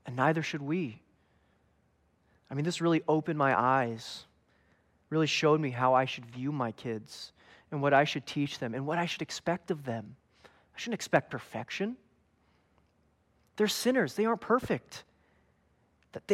And 0.05 0.15
neither 0.15 0.41
should 0.41 0.61
we. 0.61 1.01
I 2.49 2.55
mean, 2.55 2.65
this 2.65 2.81
really 2.81 3.01
opened 3.07 3.37
my 3.37 3.59
eyes, 3.59 4.25
really 5.09 5.27
showed 5.27 5.59
me 5.59 5.71
how 5.71 5.93
I 5.93 6.05
should 6.05 6.25
view 6.25 6.51
my 6.51 6.71
kids 6.71 7.33
and 7.71 7.81
what 7.81 7.93
I 7.93 8.03
should 8.03 8.25
teach 8.25 8.59
them 8.59 8.73
and 8.75 8.85
what 8.85 8.97
I 8.97 9.05
should 9.05 9.21
expect 9.21 9.71
of 9.71 9.83
them. 9.83 10.15
I 10.45 10.79
shouldn't 10.79 10.95
expect 10.95 11.31
perfection. 11.31 11.97
They're 13.55 13.67
sinners, 13.67 14.15
they 14.15 14.25
aren't 14.25 14.41
perfect. 14.41 15.03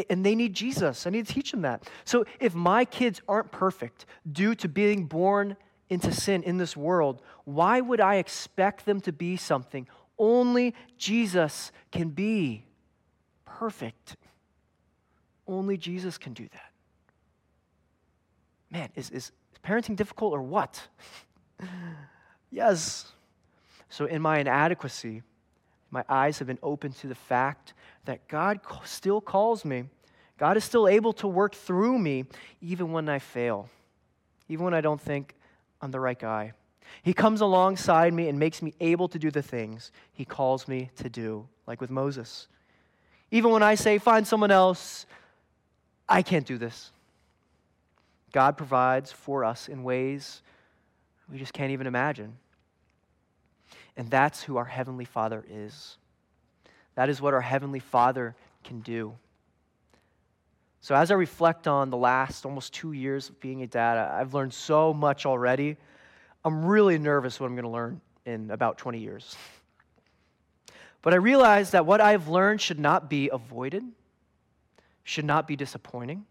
And 0.10 0.26
they 0.26 0.36
need 0.36 0.54
Jesus. 0.54 1.08
I 1.08 1.10
need 1.10 1.26
to 1.28 1.34
teach 1.34 1.52
them 1.52 1.62
that. 1.62 1.90
So 2.04 2.26
if 2.40 2.54
my 2.54 2.84
kids 2.84 3.22
aren't 3.30 3.52
perfect 3.52 4.06
due 4.30 4.54
to 4.56 4.68
being 4.68 5.06
born 5.06 5.56
into 5.90 6.12
sin 6.12 6.44
in 6.44 6.58
this 6.58 6.76
world, 6.76 7.22
why 7.46 7.80
would 7.80 8.02
I 8.02 8.16
expect 8.16 8.86
them 8.86 9.00
to 9.02 9.14
be 9.14 9.38
something 9.38 9.88
only 10.18 10.76
Jesus 10.98 11.72
can 11.92 12.10
be? 12.10 12.66
Perfect. 13.46 14.18
Only 15.48 15.78
Jesus 15.78 16.18
can 16.18 16.34
do 16.34 16.48
that. 16.52 16.72
Man, 18.70 18.90
is, 18.96 19.10
is 19.10 19.32
parenting 19.64 19.96
difficult 19.96 20.34
or 20.34 20.42
what? 20.42 20.88
yes. 22.52 23.12
So, 23.90 24.06
in 24.06 24.22
my 24.22 24.38
inadequacy, 24.38 25.24
my 25.92 26.04
eyes 26.08 26.40
have 26.40 26.48
been 26.48 26.60
opened 26.62 26.96
to 26.98 27.08
the 27.08 27.16
fact 27.16 27.74
that 28.06 28.28
God 28.28 28.60
still 28.86 29.22
calls 29.22 29.66
me. 29.66 29.86
God 30.38 30.58
is 30.58 30.64
still 30.64 30.88
able 30.88 31.14
to 31.14 31.28
work 31.28 31.54
through 31.54 31.98
me 32.00 32.26
even 32.62 32.92
when 32.92 33.10
I 33.10 33.20
fail, 33.20 33.70
even 34.48 34.66
when 34.66 34.74
I 34.74 34.82
don't 34.82 35.02
think 35.02 35.36
I'm 35.82 35.92
the 35.92 36.00
right 36.00 36.18
guy. 36.18 36.54
He 37.04 37.14
comes 37.14 37.42
alongside 37.42 38.14
me 38.14 38.30
and 38.30 38.40
makes 38.40 38.62
me 38.62 38.74
able 38.80 39.08
to 39.10 39.20
do 39.20 39.32
the 39.32 39.42
things 39.42 39.92
He 40.12 40.26
calls 40.26 40.68
me 40.68 40.90
to 40.98 41.10
do, 41.10 41.48
like 41.68 41.82
with 41.82 41.90
Moses. 41.90 42.48
Even 43.32 43.52
when 43.52 43.64
I 43.64 43.76
say, 43.76 43.98
find 43.98 44.26
someone 44.26 44.52
else, 44.52 45.06
I 46.08 46.22
can't 46.22 46.46
do 46.46 46.58
this. 46.58 46.92
God 48.32 48.58
provides 48.58 49.12
for 49.12 49.44
us 49.44 49.68
in 49.68 49.84
ways 49.84 50.42
we 51.32 51.38
just 51.38 51.54
can't 51.54 51.72
even 51.72 51.88
imagine. 51.88 52.38
And 54.00 54.10
that's 54.10 54.42
who 54.42 54.56
our 54.56 54.64
Heavenly 54.64 55.04
Father 55.04 55.44
is. 55.52 55.98
That 56.96 57.10
is 57.10 57.22
what 57.22 57.34
our 57.34 57.42
Heavenly 57.42 57.82
Father 57.82 58.34
can 58.64 58.80
do. 58.80 59.14
So, 60.80 60.96
as 60.96 61.12
I 61.12 61.16
reflect 61.16 61.68
on 61.68 61.90
the 61.90 61.98
last 61.98 62.46
almost 62.46 62.74
two 62.74 62.94
years 62.94 63.28
of 63.28 63.38
being 63.42 63.62
a 63.62 63.68
dad, 63.68 63.98
I've 63.98 64.34
learned 64.34 64.54
so 64.54 64.94
much 64.94 65.26
already. 65.26 65.76
I'm 66.46 66.64
really 66.64 66.98
nervous 66.98 67.42
what 67.42 67.48
I'm 67.48 67.56
going 67.56 67.66
to 67.66 67.70
learn 67.70 68.00
in 68.26 68.52
about 68.52 68.78
20 68.78 69.00
years. 69.00 69.36
But 71.02 71.14
I 71.14 71.18
realize 71.18 71.72
that 71.72 71.86
what 71.86 72.00
I've 72.00 72.30
learned 72.30 72.62
should 72.62 72.80
not 72.80 73.10
be 73.10 73.30
avoided, 73.34 73.84
should 75.04 75.26
not 75.26 75.46
be 75.46 75.58
disappointing, 75.58 76.24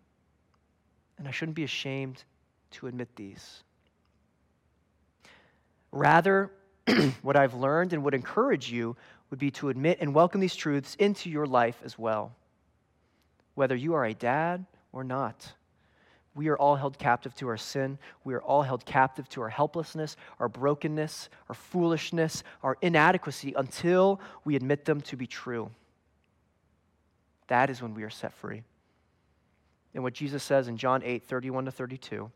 and 1.19 1.29
I 1.29 1.33
shouldn't 1.33 1.55
be 1.55 1.65
ashamed 1.65 2.25
to 2.71 2.87
admit 2.87 3.15
these. 3.15 3.63
Rather, 5.93 6.51
what 7.23 7.37
I've 7.37 7.55
learned 7.55 7.93
and 7.93 8.03
would 8.05 8.15
encourage 8.15 8.71
you 8.71 8.97
would 9.31 9.39
be 9.39 9.51
to 9.53 9.69
admit 9.69 9.99
and 10.01 10.15
welcome 10.15 10.41
these 10.41 10.57
truths 10.57 10.95
into 10.97 11.31
your 11.31 11.47
life 11.47 11.81
as 11.85 11.99
well. 11.99 12.35
Whether 13.55 13.77
you 13.77 13.95
are 13.95 14.05
a 14.05 14.15
dad 14.15 14.65
or 14.93 15.05
not, 15.05 15.53
we 16.35 16.49
are 16.49 16.57
all 16.57 16.77
held 16.77 16.99
captive 16.99 17.35
to 17.37 17.49
our 17.49 17.57
sin. 17.57 17.99
We 18.23 18.35
are 18.35 18.41
all 18.41 18.63
held 18.63 18.85
captive 18.85 19.29
to 19.31 19.43
our 19.43 19.49
helplessness, 19.49 20.17
our 20.39 20.49
brokenness, 20.49 21.31
our 21.49 21.55
foolishness, 21.55 22.45
our 22.63 22.79
inadequacy 22.81 23.55
until 23.57 24.21
we 24.45 24.55
admit 24.55 24.85
them 24.85 25.01
to 25.03 25.17
be 25.17 25.27
true. 25.27 25.71
That 27.49 27.71
is 27.71 27.83
when 27.83 27.95
we 27.95 28.05
are 28.05 28.11
set 28.11 28.33
free. 28.35 28.63
And 29.95 30.05
what 30.05 30.13
Jesus 30.13 30.45
says 30.45 30.69
in 30.69 30.77
John 30.77 31.03
8 31.03 31.25
31 31.25 31.65
to 31.65 31.73
32 31.73 32.31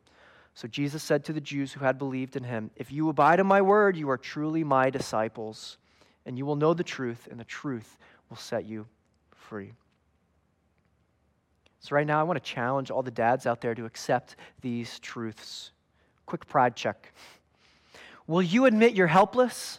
so 0.55 0.69
Jesus 0.69 1.03
said 1.03 1.25
to 1.25 1.33
the 1.33 1.41
Jews 1.41 1.73
who 1.73 1.85
had 1.85 1.99
believed 1.99 2.37
in 2.37 2.45
him, 2.45 2.71
If 2.77 2.93
you 2.93 3.09
abide 3.09 3.41
in 3.41 3.47
my 3.47 3.63
word, 3.63 3.97
you 3.97 4.11
are 4.11 4.19
truly 4.19 4.65
my 4.65 4.91
disciples, 4.91 5.79
and 6.27 6.37
you 6.37 6.45
will 6.45 6.57
know 6.57 6.75
the 6.75 6.85
truth, 6.85 7.27
and 7.31 7.41
the 7.41 7.45
truth 7.45 7.97
will 8.29 8.37
set 8.37 8.67
you 8.67 8.87
free. 9.35 9.73
So, 11.81 11.97
right 11.97 12.07
now, 12.07 12.21
I 12.21 12.23
want 12.23 12.43
to 12.43 12.51
challenge 12.51 12.91
all 12.91 13.03
the 13.03 13.11
dads 13.11 13.47
out 13.47 13.61
there 13.61 13.75
to 13.75 13.87
accept 13.87 14.37
these 14.61 15.01
truths. 15.01 15.73
Quick 16.27 16.47
pride 16.47 16.77
check. 16.77 17.13
Will 18.27 18.43
you 18.43 18.67
admit 18.67 18.95
you're 18.95 19.09
helpless? 19.09 19.79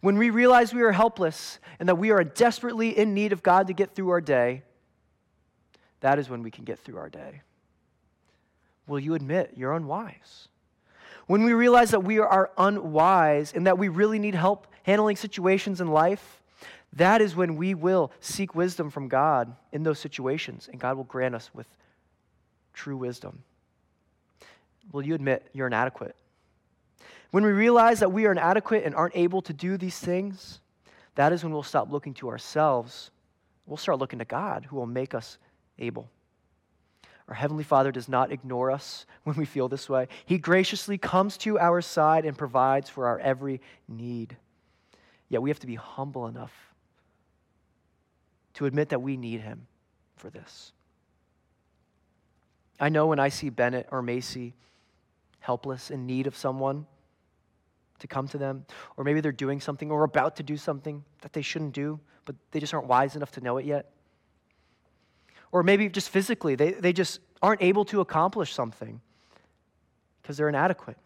When 0.00 0.16
we 0.16 0.30
realize 0.30 0.72
we 0.72 0.82
are 0.82 0.92
helpless 0.92 1.58
and 1.78 1.88
that 1.88 1.96
we 1.96 2.10
are 2.12 2.24
desperately 2.24 2.96
in 2.96 3.14
need 3.14 3.32
of 3.32 3.42
God 3.42 3.66
to 3.66 3.72
get 3.72 3.94
through 3.94 4.10
our 4.10 4.20
day, 4.20 4.62
that 6.00 6.18
is 6.18 6.30
when 6.30 6.42
we 6.42 6.50
can 6.50 6.64
get 6.64 6.78
through 6.78 6.96
our 6.96 7.10
day 7.10 7.42
will 8.86 8.98
you 8.98 9.14
admit 9.14 9.52
you're 9.56 9.72
unwise? 9.72 10.48
When 11.26 11.44
we 11.44 11.52
realize 11.52 11.90
that 11.90 12.04
we 12.04 12.18
are 12.18 12.50
unwise 12.58 13.52
and 13.54 13.66
that 13.66 13.78
we 13.78 13.88
really 13.88 14.18
need 14.18 14.34
help 14.34 14.66
handling 14.82 15.16
situations 15.16 15.80
in 15.80 15.88
life, 15.88 16.42
that 16.94 17.22
is 17.22 17.34
when 17.34 17.56
we 17.56 17.74
will 17.74 18.12
seek 18.20 18.54
wisdom 18.54 18.90
from 18.90 19.08
God 19.08 19.54
in 19.72 19.82
those 19.82 19.98
situations, 19.98 20.68
and 20.70 20.80
God 20.80 20.96
will 20.96 21.04
grant 21.04 21.34
us 21.34 21.50
with 21.54 21.66
true 22.74 22.96
wisdom? 22.96 23.42
Will 24.92 25.06
you 25.06 25.14
admit 25.14 25.48
you're 25.54 25.68
inadequate? 25.68 26.16
When 27.30 27.44
we 27.44 27.52
realize 27.52 28.00
that 28.00 28.12
we 28.12 28.26
are 28.26 28.32
inadequate 28.32 28.84
and 28.84 28.94
aren't 28.94 29.16
able 29.16 29.40
to 29.42 29.54
do 29.54 29.78
these 29.78 29.98
things, 29.98 30.60
that 31.14 31.32
is 31.32 31.42
when 31.42 31.52
we'll 31.52 31.62
stop 31.62 31.90
looking 31.90 32.12
to 32.14 32.28
ourselves. 32.28 33.10
We'll 33.64 33.78
start 33.78 33.98
looking 33.98 34.18
to 34.18 34.24
God, 34.24 34.66
who 34.66 34.76
will 34.76 34.86
make 34.86 35.14
us 35.14 35.38
able. 35.78 36.10
Our 37.28 37.34
Heavenly 37.34 37.64
Father 37.64 37.92
does 37.92 38.08
not 38.08 38.32
ignore 38.32 38.70
us 38.70 39.06
when 39.24 39.36
we 39.36 39.44
feel 39.44 39.68
this 39.68 39.88
way. 39.88 40.08
He 40.26 40.38
graciously 40.38 40.98
comes 40.98 41.36
to 41.38 41.58
our 41.58 41.80
side 41.80 42.24
and 42.24 42.36
provides 42.36 42.90
for 42.90 43.06
our 43.06 43.18
every 43.18 43.60
need. 43.88 44.36
Yet 45.28 45.42
we 45.42 45.50
have 45.50 45.60
to 45.60 45.66
be 45.66 45.76
humble 45.76 46.26
enough 46.26 46.52
to 48.54 48.66
admit 48.66 48.90
that 48.90 49.00
we 49.00 49.16
need 49.16 49.40
Him 49.40 49.66
for 50.16 50.28
this. 50.28 50.72
I 52.78 52.88
know 52.88 53.06
when 53.06 53.18
I 53.18 53.28
see 53.28 53.48
Bennett 53.48 53.88
or 53.90 54.02
Macy 54.02 54.54
helpless 55.40 55.90
in 55.90 56.06
need 56.06 56.26
of 56.26 56.36
someone, 56.36 56.86
to 58.02 58.06
come 58.08 58.28
to 58.28 58.36
them, 58.36 58.66
or 58.96 59.04
maybe 59.04 59.20
they're 59.20 59.32
doing 59.32 59.60
something 59.60 59.90
or 59.90 60.04
about 60.04 60.36
to 60.36 60.42
do 60.42 60.56
something 60.56 61.02
that 61.22 61.32
they 61.32 61.40
shouldn't 61.40 61.72
do, 61.72 61.98
but 62.24 62.34
they 62.50 62.60
just 62.60 62.74
aren't 62.74 62.86
wise 62.86 63.16
enough 63.16 63.30
to 63.30 63.40
know 63.40 63.56
it 63.56 63.64
yet. 63.64 63.90
Or 65.52 65.62
maybe 65.62 65.88
just 65.88 66.08
physically, 66.08 66.54
they, 66.54 66.72
they 66.72 66.92
just 66.92 67.20
aren't 67.42 67.62
able 67.62 67.84
to 67.86 68.00
accomplish 68.00 68.52
something 68.52 69.00
because 70.20 70.36
they're 70.36 70.48
inadequate. 70.48 70.96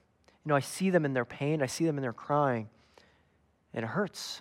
You 0.45 0.51
know, 0.51 0.55
I 0.55 0.61
see 0.61 0.91
them 0.91 1.05
in 1.05 1.13
their 1.13 1.25
pain, 1.25 1.61
I 1.61 1.67
see 1.67 1.85
them 1.85 1.99
in 1.99 2.03
their 2.03 2.13
crying, 2.13 2.69
and 3.75 3.85
it 3.85 3.89
hurts. 3.89 4.41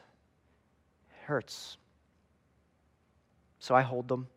It 1.10 1.26
hurts. 1.26 1.78
So 3.60 3.74
I 3.74 3.82
hold 3.82 4.08
them. 4.08 4.28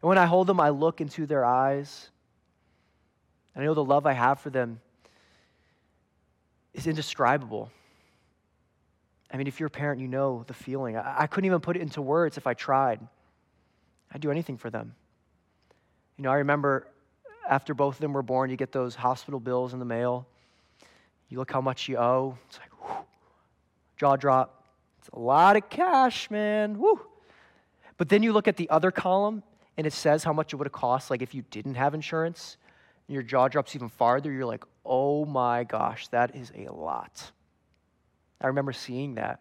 And 0.00 0.08
when 0.08 0.18
I 0.18 0.26
hold 0.26 0.46
them, 0.46 0.60
I 0.60 0.68
look 0.68 1.00
into 1.00 1.26
their 1.26 1.44
eyes. 1.44 2.10
And 3.54 3.64
I 3.64 3.66
know 3.66 3.74
the 3.74 3.84
love 3.84 4.06
I 4.06 4.12
have 4.12 4.38
for 4.38 4.50
them 4.50 4.80
is 6.74 6.86
indescribable. 6.86 7.72
I 9.32 9.36
mean, 9.36 9.48
if 9.48 9.58
you're 9.58 9.66
a 9.66 9.70
parent, 9.70 10.00
you 10.00 10.06
know 10.06 10.44
the 10.46 10.54
feeling. 10.54 10.96
I, 10.96 11.22
I 11.22 11.26
couldn't 11.26 11.46
even 11.46 11.60
put 11.60 11.76
it 11.76 11.82
into 11.82 12.00
words 12.00 12.36
if 12.36 12.46
I 12.46 12.54
tried. 12.54 13.00
I'd 14.12 14.20
do 14.20 14.30
anything 14.30 14.56
for 14.56 14.70
them. 14.70 14.94
You 16.18 16.24
know, 16.24 16.30
I 16.30 16.36
remember 16.36 16.86
after 17.48 17.72
both 17.72 17.94
of 17.94 18.00
them 18.00 18.12
were 18.12 18.22
born, 18.22 18.50
you 18.50 18.56
get 18.56 18.72
those 18.72 18.94
hospital 18.94 19.40
bills 19.40 19.72
in 19.72 19.78
the 19.78 19.86
mail. 19.86 20.26
You 21.30 21.38
look 21.38 21.50
how 21.50 21.62
much 21.62 21.88
you 21.88 21.96
owe. 21.96 22.36
It's 22.48 22.58
like, 22.58 22.70
whew, 22.86 23.04
jaw 23.96 24.16
drop. 24.16 24.64
It's 24.98 25.08
a 25.12 25.18
lot 25.18 25.56
of 25.56 25.70
cash, 25.70 26.30
man. 26.30 26.78
Woo. 26.78 27.00
But 27.96 28.10
then 28.10 28.22
you 28.22 28.32
look 28.32 28.48
at 28.48 28.56
the 28.56 28.68
other 28.68 28.90
column 28.90 29.42
and 29.78 29.86
it 29.86 29.92
says 29.92 30.24
how 30.24 30.32
much 30.32 30.52
it 30.52 30.56
would 30.56 30.66
have 30.66 30.72
cost, 30.72 31.10
like 31.10 31.22
if 31.22 31.34
you 31.34 31.42
didn't 31.50 31.76
have 31.76 31.94
insurance 31.94 32.58
your 33.08 33.22
jaw 33.22 33.48
drops 33.48 33.74
even 33.74 33.88
farther, 33.88 34.30
you're 34.30 34.46
like, 34.46 34.64
oh 34.84 35.24
my 35.24 35.64
gosh, 35.64 36.08
that 36.08 36.36
is 36.36 36.52
a 36.54 36.70
lot. 36.72 37.32
I 38.40 38.48
remember 38.48 38.72
seeing 38.72 39.14
that, 39.16 39.40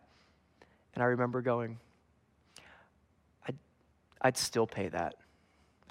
and 0.95 1.03
I 1.03 1.07
remember 1.07 1.41
going, 1.41 1.77
I'd, 3.47 3.57
I'd 4.21 4.37
still 4.37 4.65
pay 4.65 4.87
that. 4.87 5.15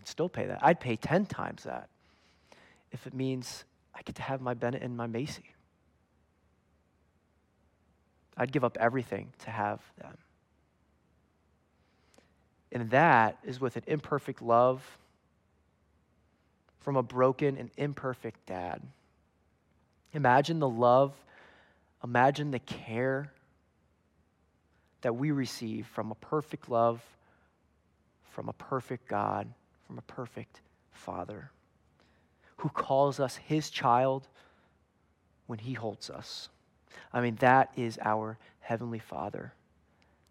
I'd 0.07 0.11
still 0.11 0.29
pay 0.29 0.47
that. 0.47 0.61
I'd 0.63 0.79
pay 0.79 0.95
10 0.95 1.27
times 1.27 1.65
that 1.65 1.89
if 2.93 3.09
it 3.09 3.15
means 3.15 3.65
I 3.93 4.03
get 4.03 4.15
to 4.17 4.23
have 4.23 4.41
my 4.41 4.55
Bennett 4.55 4.83
and 4.83 4.97
my 4.97 5.09
Macy. 5.09 5.43
I'd 8.37 8.53
give 8.53 8.63
up 8.63 8.77
everything 8.79 9.33
to 9.41 9.51
have 9.51 9.81
them. 9.99 10.17
And 12.71 12.91
that 12.91 13.39
is 13.45 13.61
with 13.61 13.77
an 13.77 13.83
imperfect 13.89 14.41
love 14.43 14.85
from 16.81 16.97
a 16.97 17.03
broken 17.03 17.57
and 17.57 17.71
imperfect 17.77 18.47
dad. 18.47 18.83
Imagine 20.13 20.61
the 20.61 20.69
love, 20.69 21.15
imagine 22.05 22.53
the 22.53 22.61
care 22.61 23.33
that 25.01 25.17
we 25.17 25.33
receive 25.33 25.87
from 25.89 26.13
a 26.13 26.15
perfect 26.15 26.69
love, 26.69 27.03
from 28.31 28.49
a 28.49 28.53
perfect 28.53 29.09
God, 29.09 29.49
from 29.87 29.99
a 29.99 30.03
perfect 30.03 30.61
Father 30.93 31.51
who 32.59 32.69
calls 32.69 33.21
us 33.21 33.37
his 33.37 33.71
child 33.71 34.27
when 35.47 35.59
he 35.59 35.75
holds 35.75 36.11
us. 36.11 36.49
I 37.13 37.21
mean, 37.21 37.37
that 37.37 37.73
is 37.77 37.99
our 38.05 38.39
Heavenly 38.61 38.99
Father. 38.99 39.53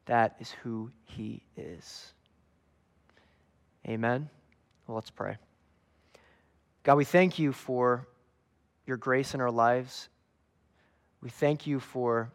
That 0.05 0.35
is 0.39 0.51
who 0.63 0.91
he 1.05 1.41
is. 1.55 2.13
Amen. 3.87 4.29
Well, 4.87 4.95
let's 4.95 5.09
pray. 5.09 5.37
God, 6.83 6.95
we 6.95 7.05
thank 7.05 7.39
you 7.39 7.51
for 7.51 8.07
your 8.85 8.97
grace 8.97 9.33
in 9.33 9.41
our 9.41 9.51
lives. 9.51 10.09
We 11.21 11.29
thank 11.29 11.65
you 11.65 11.79
for 11.79 12.29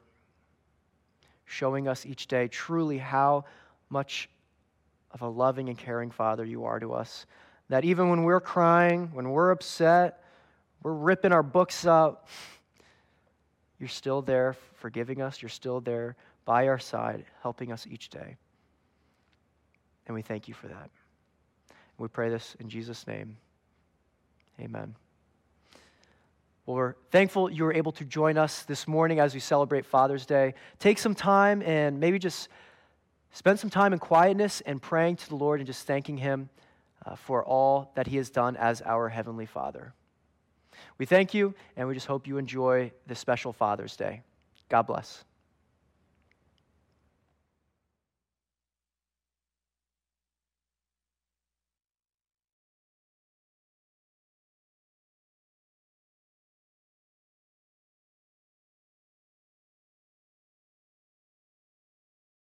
showing 1.44 1.87
us 1.87 2.06
each 2.06 2.26
day 2.26 2.48
truly 2.48 2.98
how 2.98 3.44
much 3.88 4.28
of 5.12 5.23
a 5.23 5.29
loving 5.29 5.68
and 5.68 5.79
caring 5.79 6.11
Father 6.11 6.44
you 6.44 6.64
are 6.64 6.79
to 6.81 6.92
us. 6.92 7.27
That 7.68 7.85
even 7.85 8.11
when 8.11 8.25
we're 8.25 8.40
crying, 8.40 9.11
when 9.12 9.31
we're 9.31 9.51
upset, 9.51 10.23
we're 10.83 10.92
ripping 10.92 11.33
our 11.33 11.42
books 11.42 11.87
up, 11.87 12.29
you're 13.79 13.88
still 13.88 14.23
there 14.23 14.57
forgiving 14.75 15.23
us. 15.23 15.40
You're 15.40 15.49
still 15.49 15.81
there 15.81 16.16
by 16.44 16.68
our 16.68 16.79
side, 16.79 17.25
helping 17.42 17.73
us 17.73 17.87
each 17.87 18.08
day. 18.11 18.37
And 20.06 20.15
we 20.15 20.23
thank 20.23 20.48
you 20.48 20.54
for 20.54 20.69
that. 20.69 20.90
We 21.98 22.08
pray 22.08 22.31
this 22.31 22.56
in 22.61 22.69
Jesus' 22.69 23.06
name. 23.06 23.37
Amen. 24.58 24.94
We're 26.67 26.94
thankful 27.11 27.50
you 27.50 27.65
were 27.65 27.75
able 27.75 27.92
to 27.92 28.04
join 28.04 28.38
us 28.38 28.63
this 28.63 28.87
morning 28.87 29.19
as 29.19 29.35
we 29.35 29.40
celebrate 29.40 29.85
Father's 29.85 30.25
Day. 30.25 30.54
Take 30.79 30.98
some 30.98 31.15
time 31.15 31.63
and 31.63 31.98
maybe 31.98 32.19
just 32.19 32.48
spend 33.33 33.58
some 33.58 33.70
time 33.70 33.92
in 33.92 33.98
quietness 33.98 34.60
and 34.62 34.81
praying 34.81 35.16
to 35.16 35.28
the 35.28 35.37
Lord 35.37 35.60
and 35.60 35.66
just 35.66 35.87
thanking 35.87 36.16
Him 36.16 36.48
uh, 37.04 37.16
for 37.16 37.44
all 37.44 37.92
that 37.94 38.06
He 38.06 38.16
has 38.16 38.31
done 38.31 38.56
as 38.56 38.83
our 38.83 39.08
Heavenly 39.08 39.46
Father. 39.46 39.92
We 40.98 41.06
thank 41.06 41.35
you, 41.35 41.54
and 41.76 41.88
we 41.88 41.94
just 41.94 42.06
hope 42.06 42.26
you 42.26 42.38
enjoy 42.38 42.92
this 43.06 43.18
special 43.18 43.52
Father's 43.52 43.96
Day. 43.96 44.22
God 44.68 44.83
bless. 44.83 45.24